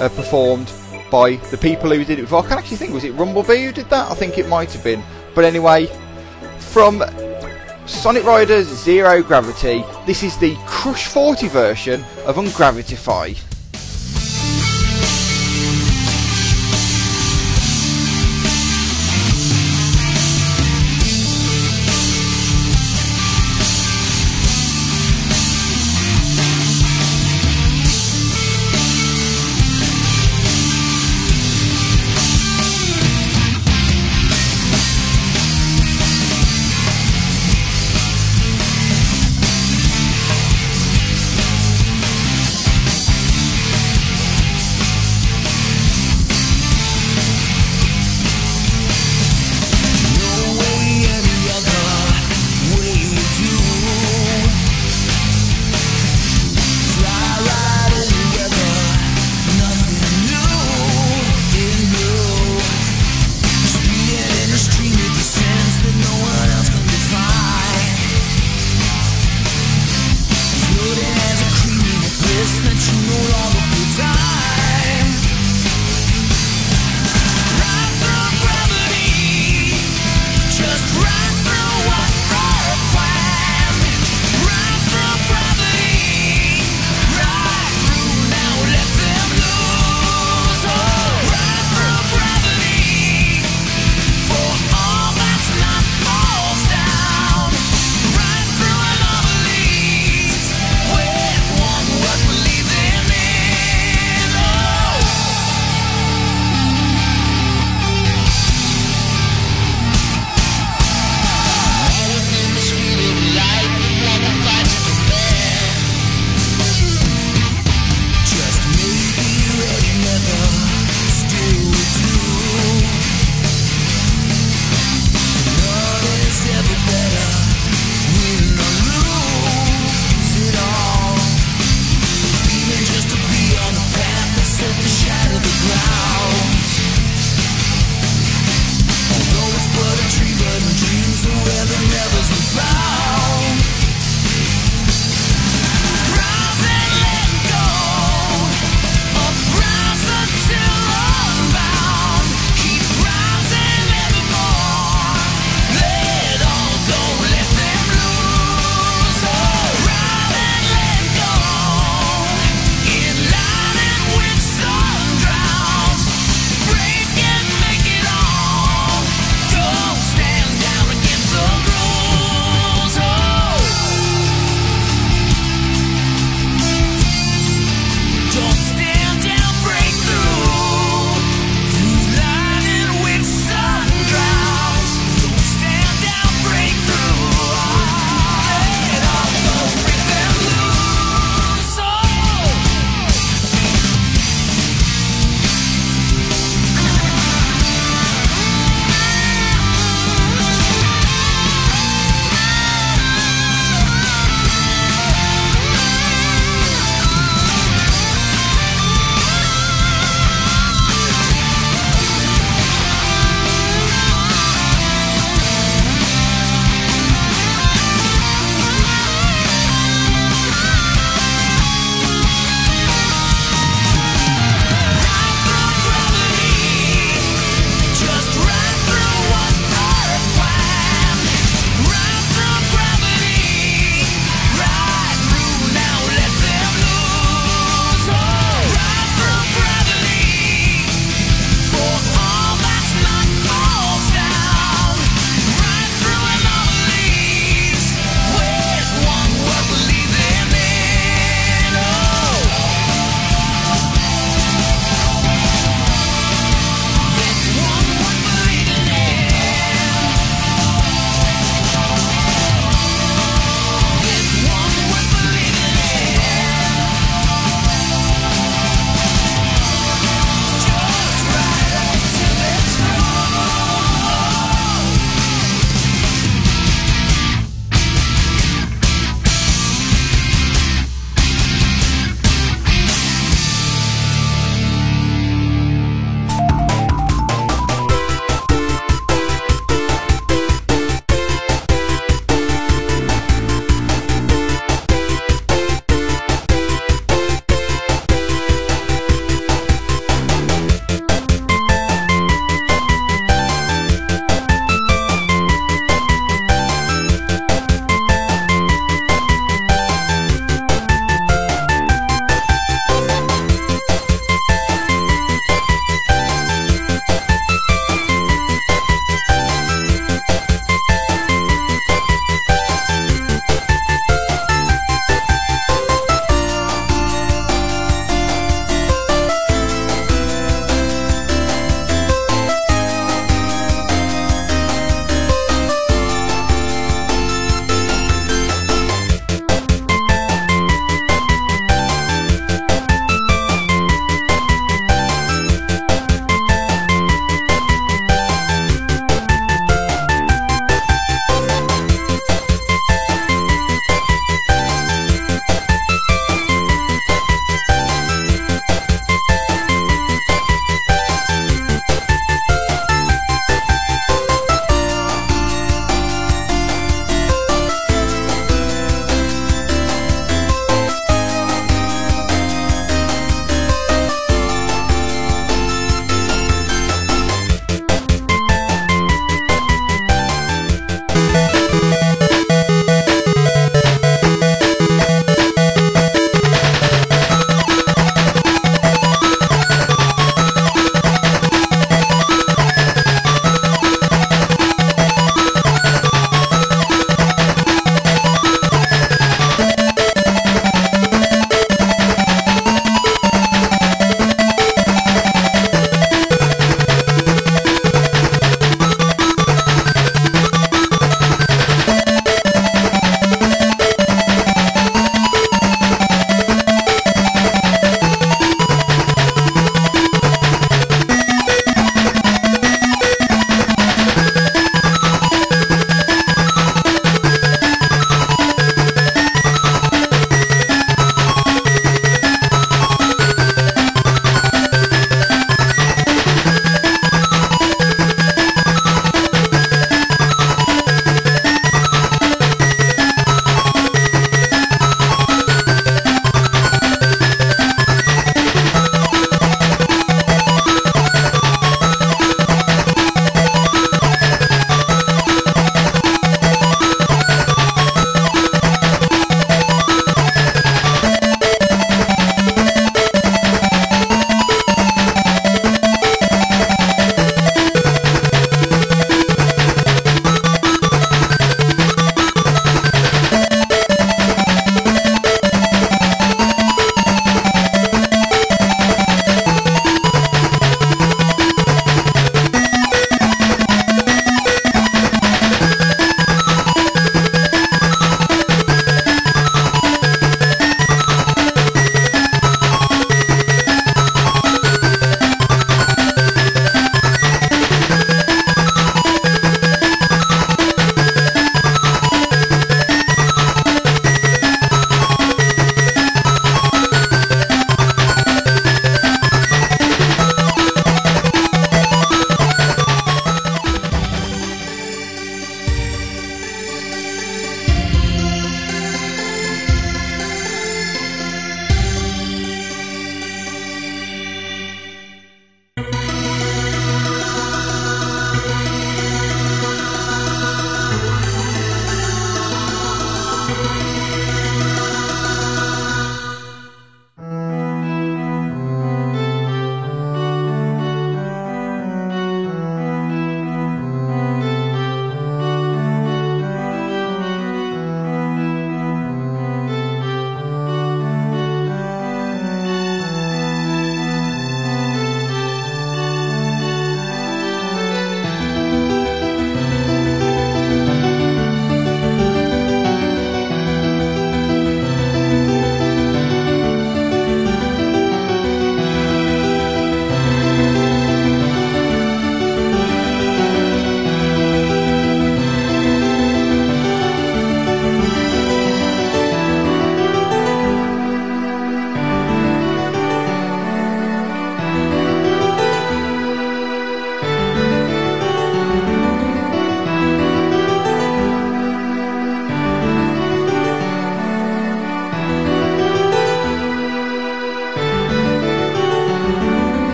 [0.00, 0.72] uh, performed
[1.10, 2.42] by the people who did it before.
[2.42, 4.10] I can actually think, was it Rumblebee who did that?
[4.10, 5.02] I think it might have been.
[5.34, 5.86] But anyway,
[6.58, 7.04] from
[7.84, 12.36] Sonic Riders Zero Gravity, this is the Crush 40 version of.
[12.36, 13.45] Ungravitify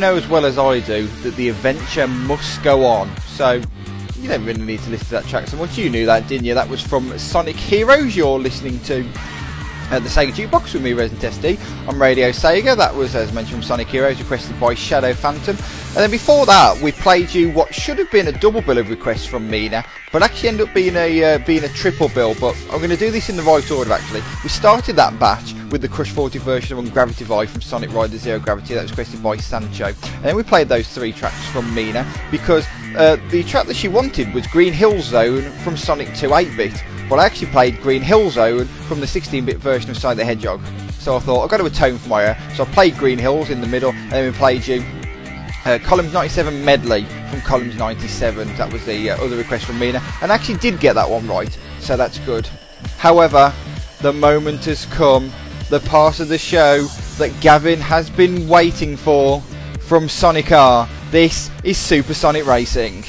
[0.00, 3.14] know as well as I do that the adventure must go on.
[3.20, 3.62] So
[4.16, 5.76] you don't really need to listen to that track so much.
[5.78, 6.54] You knew that, didn't you?
[6.54, 8.16] That was from Sonic Heroes.
[8.16, 9.06] You're listening to
[9.90, 12.76] uh, the Sega Jukebox with me, ResidentSD, on Radio Sega.
[12.76, 15.56] That was, as mentioned, from Sonic Heroes, requested by Shadow Phantom.
[15.56, 18.88] And then before that, we played you what should have been a double bill of
[18.88, 22.34] requests from Mina, but actually ended up being a uh, being a triple bill.
[22.40, 23.92] But I'm going to do this in the right order.
[23.92, 27.92] Actually, we started that batch with the Crush 40 version of Gravity Vibe from Sonic
[27.92, 28.74] Riders Zero Gravity.
[28.74, 29.86] That was requested by Sancho.
[29.86, 32.66] And then we played those three tracks from Mina because
[32.96, 36.82] uh, the track that she wanted was Green Hill Zone from Sonic 2 8-bit.
[37.08, 40.60] Well, I actually played Green Hill Zone from the 16-bit version of Sonic the Hedgehog.
[40.92, 42.38] So I thought I've got to atone for my error.
[42.54, 44.84] So I played Green Hills in the middle, and then we played you
[45.64, 48.48] uh, Columns 97 medley from Columns 97.
[48.56, 51.26] That was the uh, other request from Mina, and I actually did get that one
[51.26, 52.46] right, so that's good.
[52.96, 53.52] However,
[54.00, 55.30] the moment has come,
[55.70, 56.82] the part of the show
[57.16, 59.40] that Gavin has been waiting for
[59.78, 60.88] from Sonic R.
[61.12, 63.04] This is Supersonic Racing.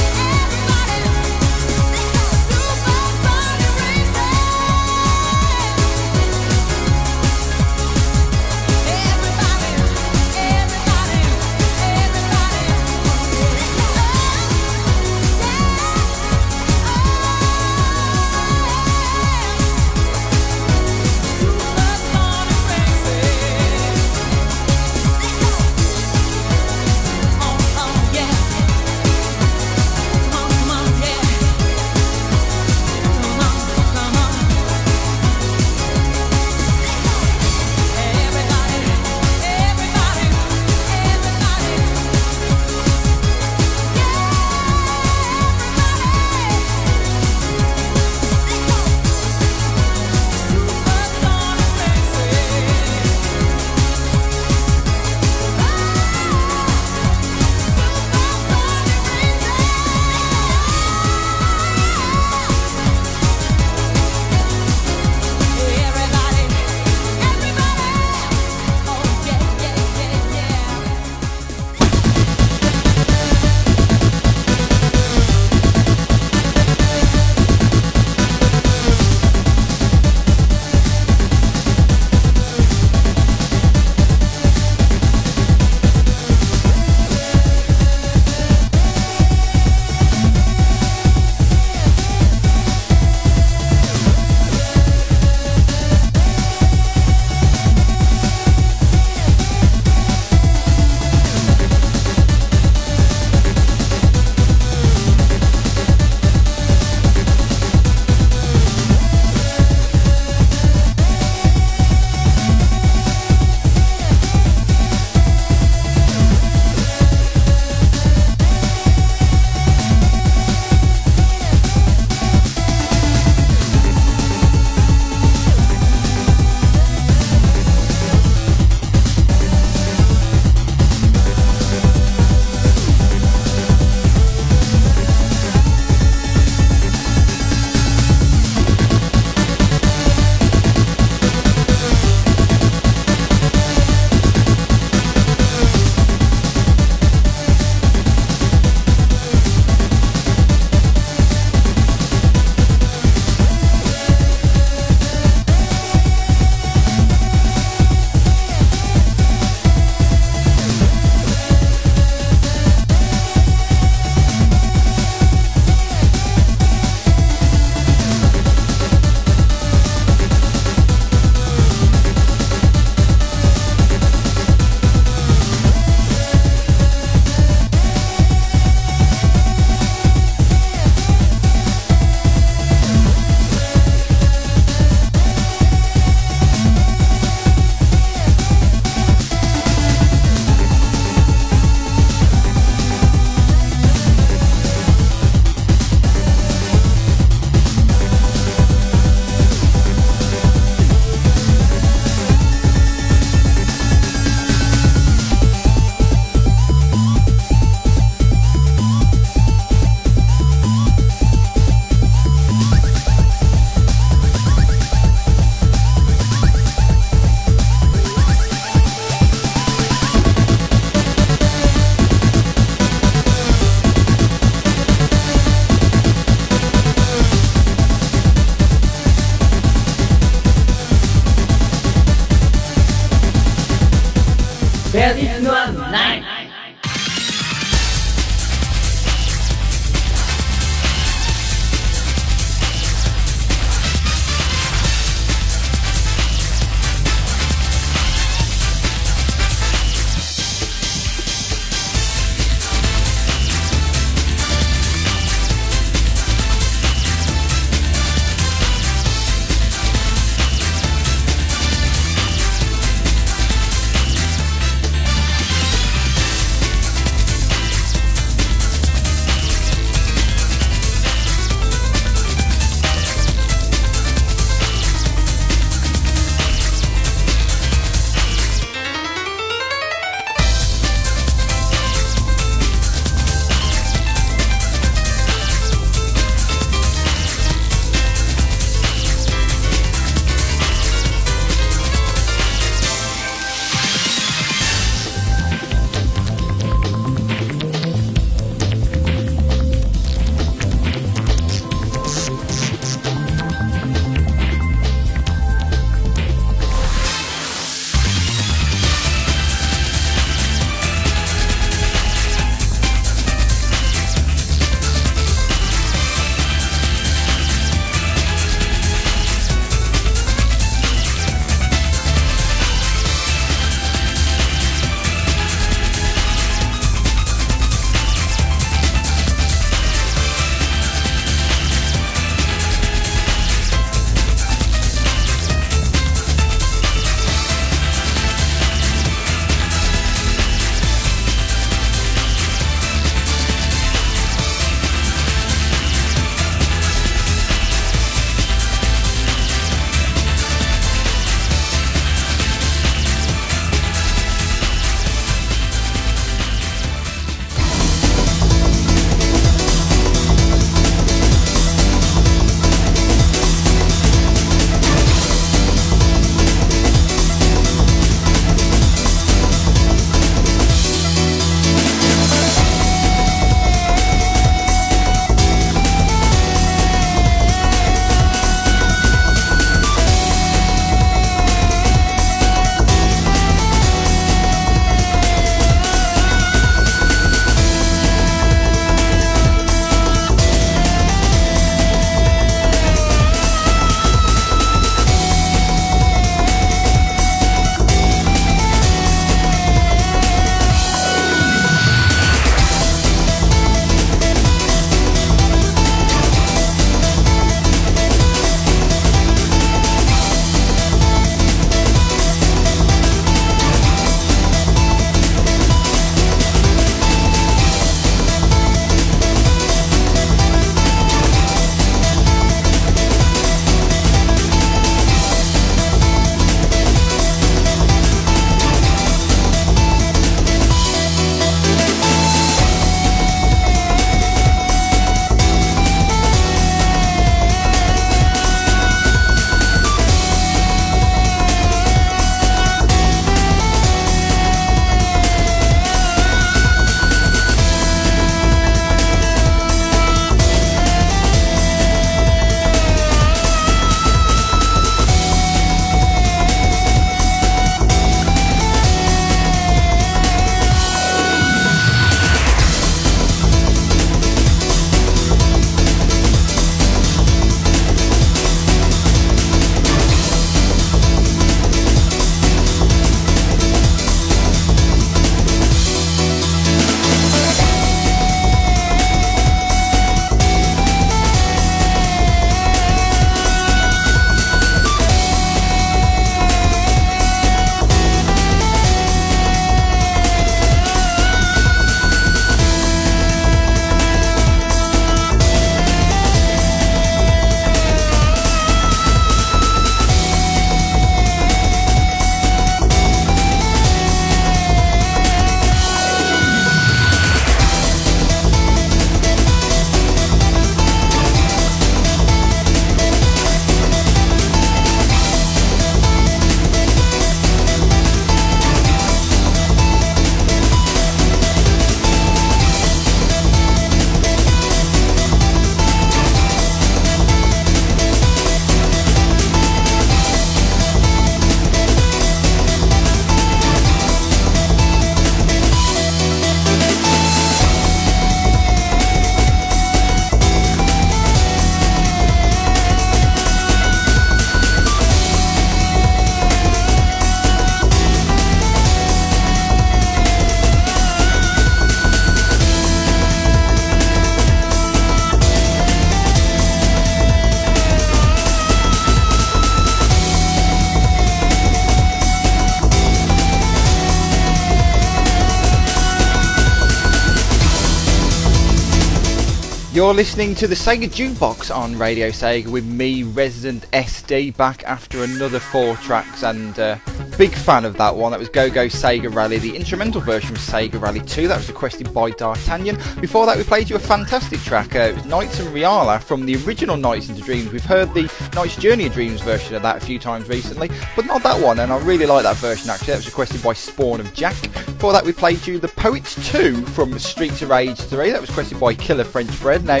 [570.04, 575.58] You're listening to the Sega Jukebox on Radio Sega with me, ResidentSD, back after another
[575.58, 576.98] four tracks and uh,
[577.38, 578.30] big fan of that one.
[578.30, 581.48] That was Go Go Sega Rally, the instrumental version of Sega Rally 2.
[581.48, 582.96] That was requested by D'Artagnan.
[583.18, 584.94] Before that, we played you a fantastic track.
[584.94, 587.72] Uh, it was Nights and Reala from the original Nights into Dreams.
[587.72, 591.26] We've heard the Nights Journey of Dreams version of that a few times recently, but
[591.26, 593.08] not that one, and I really like that version actually.
[593.08, 594.54] That was requested by Spawn of Jack.
[594.62, 598.30] Before that, we played you the Poets 2 from Streets of Rage 3.
[598.30, 599.84] That was requested by Killer French Bread.
[599.84, 600.00] Now,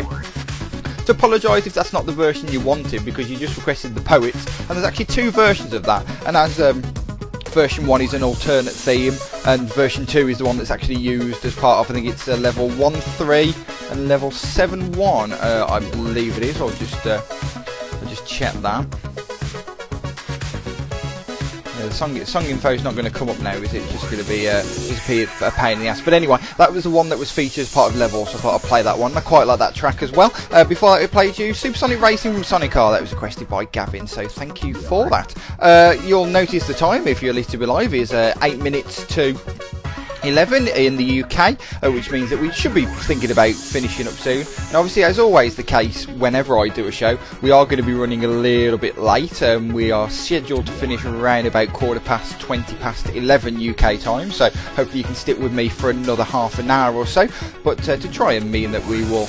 [1.04, 4.46] to apologise if that's not the version you wanted because you just requested the poets
[4.60, 6.80] and there's actually two versions of that and as um,
[7.48, 9.12] version 1 is an alternate theme
[9.44, 12.26] and version 2 is the one that's actually used as part of I think it's
[12.26, 13.54] uh, level 1 3
[13.90, 17.20] and level 7 1 uh, I believe it is I'll just uh,
[18.14, 18.86] just check that
[21.84, 23.82] uh, the song, song info is not going to come up now, is it?
[23.82, 25.08] It's just going to be uh, just
[25.42, 26.00] a pain in the ass.
[26.00, 28.40] But anyway, that was the one that was featured as part of Level, so I
[28.40, 29.14] thought I'd play that one.
[29.16, 30.32] I quite like that track as well.
[30.50, 32.92] Uh, before we played you Supersonic Racing from Sonic R.
[32.92, 35.34] That was requested by Gavin, so thank you for that.
[35.58, 39.34] Uh, you'll notice the time, if you're be live, is uh, 8 minutes to
[40.26, 44.14] 11 in the UK, uh, which means that we should be thinking about finishing up
[44.14, 44.46] soon.
[44.68, 47.82] And obviously, as always the case, whenever I do a show, we are going to
[47.82, 49.42] be running a little bit late.
[49.42, 54.30] Um, we are scheduled to finish around about quarter past 20 past 11 UK time,
[54.30, 57.28] so hopefully you can stick with me for another half an hour or so.
[57.62, 59.26] But uh, to try and mean that we will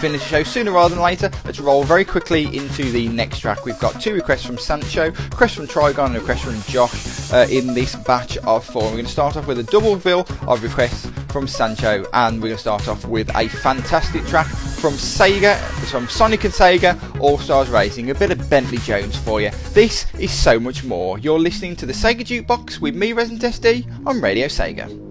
[0.00, 1.30] finish the show sooner rather than later.
[1.44, 3.66] Let's roll very quickly into the next track.
[3.66, 7.46] We've got two requests from Sancho, request from Trigon, and a request from Josh uh,
[7.50, 8.82] in this batch of four.
[8.84, 12.48] We're going to start off with a double bill of requests from Sancho, and we're
[12.48, 15.58] going to start off with a fantastic track from Sega,
[15.90, 19.50] from Sonic and Sega All Stars Racing, a bit of Bentley Jones for you.
[19.72, 21.18] This is so much more.
[21.18, 25.09] You're listening to the Sega Jukebox with me, ResidentSD, on Radio Sega.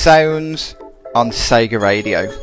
[0.00, 0.76] Sounds
[1.14, 2.34] on Sega Radio.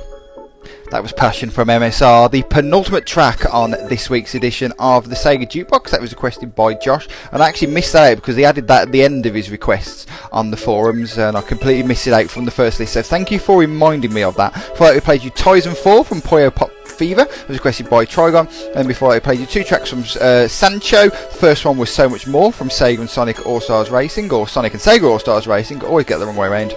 [0.92, 5.50] That was Passion from MSR, the penultimate track on this week's edition of the Sega
[5.50, 5.90] Jukebox.
[5.90, 8.84] That was requested by Josh, and I actually missed that out because he added that
[8.84, 12.30] at the end of his requests on the forums, and I completely missed it out
[12.30, 12.94] from the first list.
[12.94, 14.54] So thank you for reminding me of that.
[14.54, 18.06] Before that, we played you Tyson 4 from Puyo Pop Fever, it was requested by
[18.06, 21.10] Trigon, and before I played you two tracks from uh, Sancho.
[21.10, 24.48] The first one was So Much More from Sega and Sonic All Stars Racing, or
[24.48, 26.76] Sonic and Sega All Stars Racing, always get the wrong way around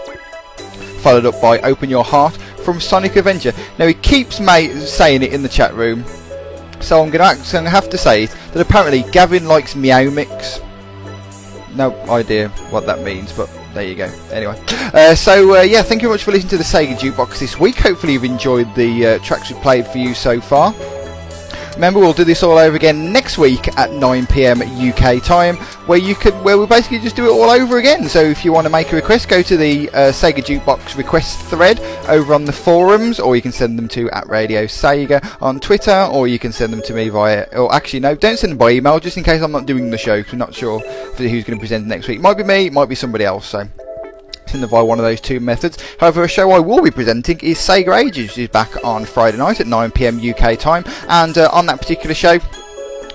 [1.00, 3.52] followed up by Open Your Heart from Sonic Adventure.
[3.78, 6.04] Now he keeps saying it in the chat room,
[6.80, 10.60] so I'm going to have to say that apparently Gavin likes Meow Mix.
[11.74, 14.12] No idea what that means, but there you go.
[14.32, 14.60] Anyway,
[14.92, 17.58] uh, so uh, yeah, thank you very much for listening to the Sega Jukebox this
[17.58, 17.76] week.
[17.76, 20.74] Hopefully you've enjoyed the uh, tracks we've played for you so far.
[21.74, 24.60] Remember, we'll do this all over again next week at 9 p.m.
[24.62, 25.56] UK time,
[25.86, 28.08] where you could, where we basically just do it all over again.
[28.08, 31.40] So if you want to make a request, go to the uh, Sega Jukebox request
[31.42, 35.60] thread over on the forums, or you can send them to at Radio Sega on
[35.60, 37.46] Twitter, or you can send them to me via.
[37.52, 39.98] Or actually, no, don't send them by email, just in case I'm not doing the
[39.98, 40.18] show.
[40.18, 42.18] Because we're not sure who's going to present next week.
[42.18, 43.46] It Might be me, it might be somebody else.
[43.46, 43.68] So
[44.50, 45.78] send via one of those two methods.
[45.98, 49.38] However, a show I will be presenting is Sega Ages, which is back on Friday
[49.38, 52.38] night at 9pm UK time, and uh, on that particular show,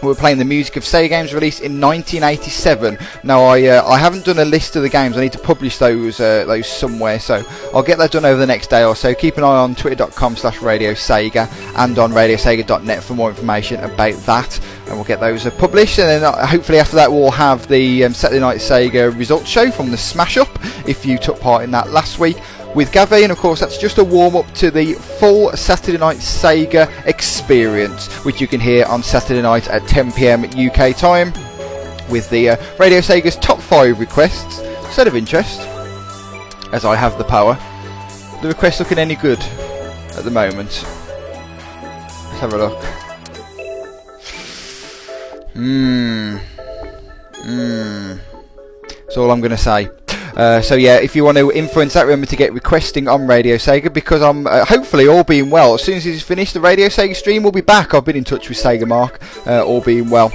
[0.02, 2.98] we're playing the music of Sega games released in 1987.
[3.24, 5.18] Now, I uh, I haven't done a list of the games.
[5.18, 7.44] I need to publish those uh, those somewhere, so
[7.74, 9.14] I'll get that done over the next day or so.
[9.14, 14.60] Keep an eye on twitter.com/slash Radio Sega and on RadioSega.net for more information about that.
[14.88, 18.06] And we'll get those uh, published, and then uh, hopefully after that we'll have the
[18.06, 20.50] um, Saturday Night Sega results show from the Smash Up.
[20.88, 22.38] If you took part in that last week,
[22.76, 26.18] with Gavi, and of course that's just a warm up to the full Saturday Night
[26.18, 31.34] Sega experience, which you can hear on Saturday night at 10 pm UK time,
[32.10, 34.58] with the uh, Radio Sega's top five requests.
[34.94, 35.62] Set of interest,
[36.72, 37.58] as I have the power.
[38.42, 39.40] The requests looking any good
[40.16, 40.86] at the moment?
[41.82, 43.05] Let's have a look.
[45.56, 46.40] Mmm.
[47.34, 48.20] Mmm.
[48.90, 49.90] That's all I'm going to say.
[50.36, 53.56] Uh, so yeah, if you want to influence that, remember to get requesting on Radio
[53.56, 55.76] Sega because I'm uh, hopefully all being well.
[55.76, 57.94] As soon as it's finished, the Radio Sega stream will be back.
[57.94, 60.34] I've been in touch with Sega Mark, uh, all being well.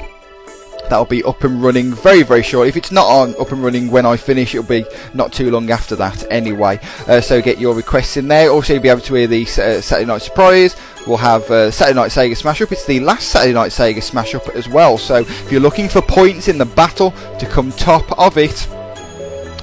[0.89, 2.67] That'll be up and running very, very short.
[2.67, 4.85] If it's not on up and running when I finish, it'll be
[5.15, 6.81] not too long after that anyway.
[7.07, 8.51] Uh, so get your requests in there.
[8.51, 10.75] Also, you'll be able to hear the uh, Saturday Night Surprise.
[11.07, 12.73] We'll have uh, Saturday Night Sega Smash Up.
[12.73, 14.99] It's the last Saturday Night Sega Smash Up as well.
[14.99, 18.69] So if you're looking for points in the battle to come top of it,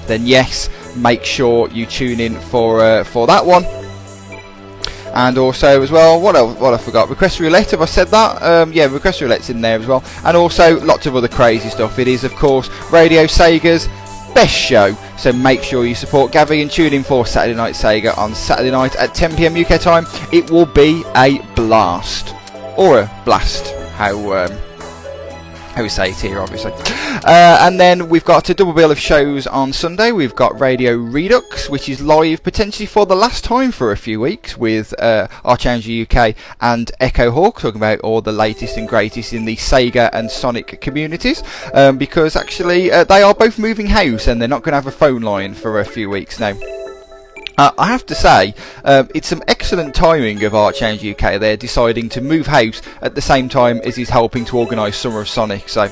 [0.08, 3.66] then yes, make sure you tune in for uh, for that one.
[5.14, 6.60] And also as well, what else?
[6.60, 7.10] What I forgot?
[7.10, 7.72] Request roulette.
[7.72, 8.42] Have I said that?
[8.42, 10.04] Um, yeah, request roulette's in there as well.
[10.24, 11.98] And also lots of other crazy stuff.
[12.00, 13.88] It is of course Radio Sega's
[14.34, 14.94] best show.
[15.18, 18.72] So make sure you support Gavi and tune in for Saturday Night Sega on Saturday
[18.72, 19.56] night at 10 p.m.
[19.56, 20.06] UK time.
[20.32, 22.34] It will be a blast
[22.78, 23.74] or a blast.
[23.96, 24.67] How um,
[25.80, 26.72] it here, obviously.
[26.74, 30.12] Uh, and then we've got a double bill of shows on Sunday.
[30.12, 34.20] We've got Radio Redux, which is live potentially for the last time for a few
[34.20, 39.46] weeks with uh, UK and Echo Hawk, talking about all the latest and greatest in
[39.46, 41.44] the Sega and Sonic communities.
[41.74, 44.88] Um, because actually, uh, they are both moving house and they're not going to have
[44.88, 46.54] a phone line for a few weeks now.
[47.58, 48.54] Uh, I have to say,
[48.84, 51.40] um, it's some excellent timing of Archange UK.
[51.40, 55.22] They're deciding to move house at the same time as he's helping to organise Summer
[55.22, 55.68] of Sonic.
[55.68, 55.92] So,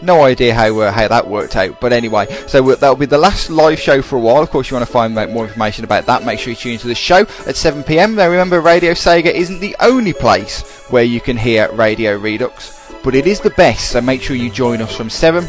[0.00, 1.78] no idea how uh, how that worked out.
[1.82, 4.42] But anyway, so uh, that'll be the last live show for a while.
[4.42, 6.24] Of course, you want to find out more information about that.
[6.24, 8.14] Make sure you tune into the show at 7 p.m.
[8.14, 13.14] Now, remember, Radio Sega isn't the only place where you can hear Radio Redux, but
[13.14, 13.90] it is the best.
[13.90, 15.46] So make sure you join us from 7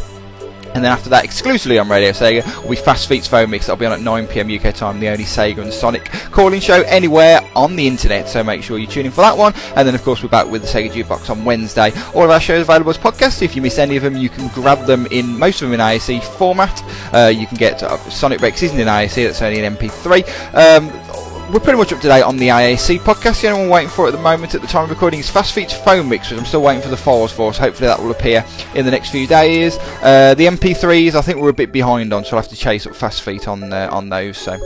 [0.74, 3.68] and then after that, exclusively on Radio Sega, will be Fast Feet's Phone Mix.
[3.68, 7.42] That'll be on at 9pm UK time, the only Sega and Sonic calling show anywhere
[7.56, 8.28] on the internet.
[8.28, 9.54] So make sure you tune in for that one.
[9.76, 11.92] And then, of course, we're back with the Sega Jukebox on Wednesday.
[12.14, 13.42] All of our shows available as podcasts.
[13.42, 15.86] If you miss any of them, you can grab them in most of them in
[15.86, 16.84] AAC format.
[17.14, 20.24] Uh, you can get uh, Sonic Rex isn't in AAC, that's only in MP3.
[20.54, 21.13] Um,
[21.54, 23.42] we're pretty much up to date on the AAC podcast.
[23.42, 25.54] The only one waiting for at the moment at the time of recording is Fast
[25.54, 28.10] Feats Phone Mix, which I'm still waiting for the files for, so hopefully that will
[28.10, 28.44] appear
[28.74, 29.78] in the next few days.
[30.02, 32.88] Uh, the MP3s, I think we're a bit behind on, so I'll have to chase
[32.88, 34.38] up Fast Feet on uh, on those.
[34.38, 34.60] So.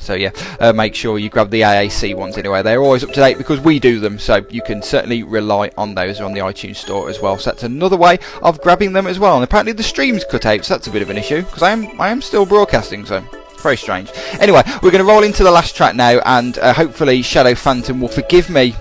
[0.00, 2.62] So yeah, uh, make sure you grab the AAC ones anyway.
[2.62, 5.94] They're always up to date because we do them, so you can certainly rely on
[5.94, 7.36] those on the iTunes store as well.
[7.36, 9.34] So that's another way of grabbing them as well.
[9.34, 11.72] And apparently the streams cut out, so that's a bit of an issue because I
[11.72, 13.22] am I am still broadcasting, so
[13.60, 14.10] very strange.
[14.40, 18.00] Anyway, we're going to roll into the last track now, and uh, hopefully Shadow Phantom
[18.00, 18.74] will forgive me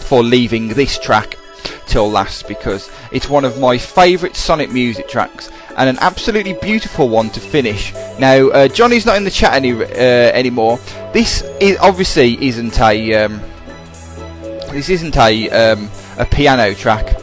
[0.00, 1.36] for leaving this track
[1.86, 7.08] till last because it's one of my favourite Sonic music tracks, and an absolutely beautiful
[7.08, 7.92] one to finish.
[8.18, 10.78] Now, uh, Johnny's not in the chat any uh, anymore.
[11.12, 13.40] This is obviously isn't a um,
[14.70, 17.20] this isn't a um, a piano track,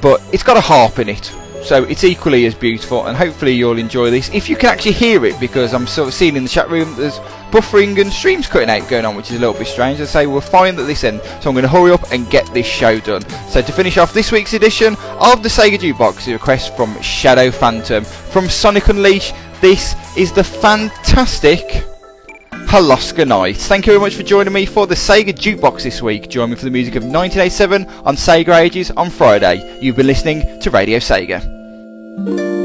[0.00, 1.34] but it's got a harp in it.
[1.62, 4.30] So it's equally as beautiful, and hopefully you'll enjoy this.
[4.30, 6.94] If you can actually hear it, because I'm sort of seeing in the chat room
[6.96, 7.18] there's
[7.50, 10.00] buffering and streams cutting out going on, which is a little bit strange.
[10.00, 12.52] I say we're fine at this end, so I'm going to hurry up and get
[12.54, 13.28] this show done.
[13.50, 17.50] So to finish off this week's edition of the Sega Jukebox, a request from Shadow
[17.50, 19.34] Phantom from Sonic Unleashed.
[19.60, 21.89] This is the fantastic
[22.70, 23.66] Holoska Nights.
[23.66, 26.28] Thank you very much for joining me for the Sega Jukebox this week.
[26.28, 29.80] Join me for the music of 1987 on Sega Ages on Friday.
[29.80, 32.59] You've been listening to Radio Sega.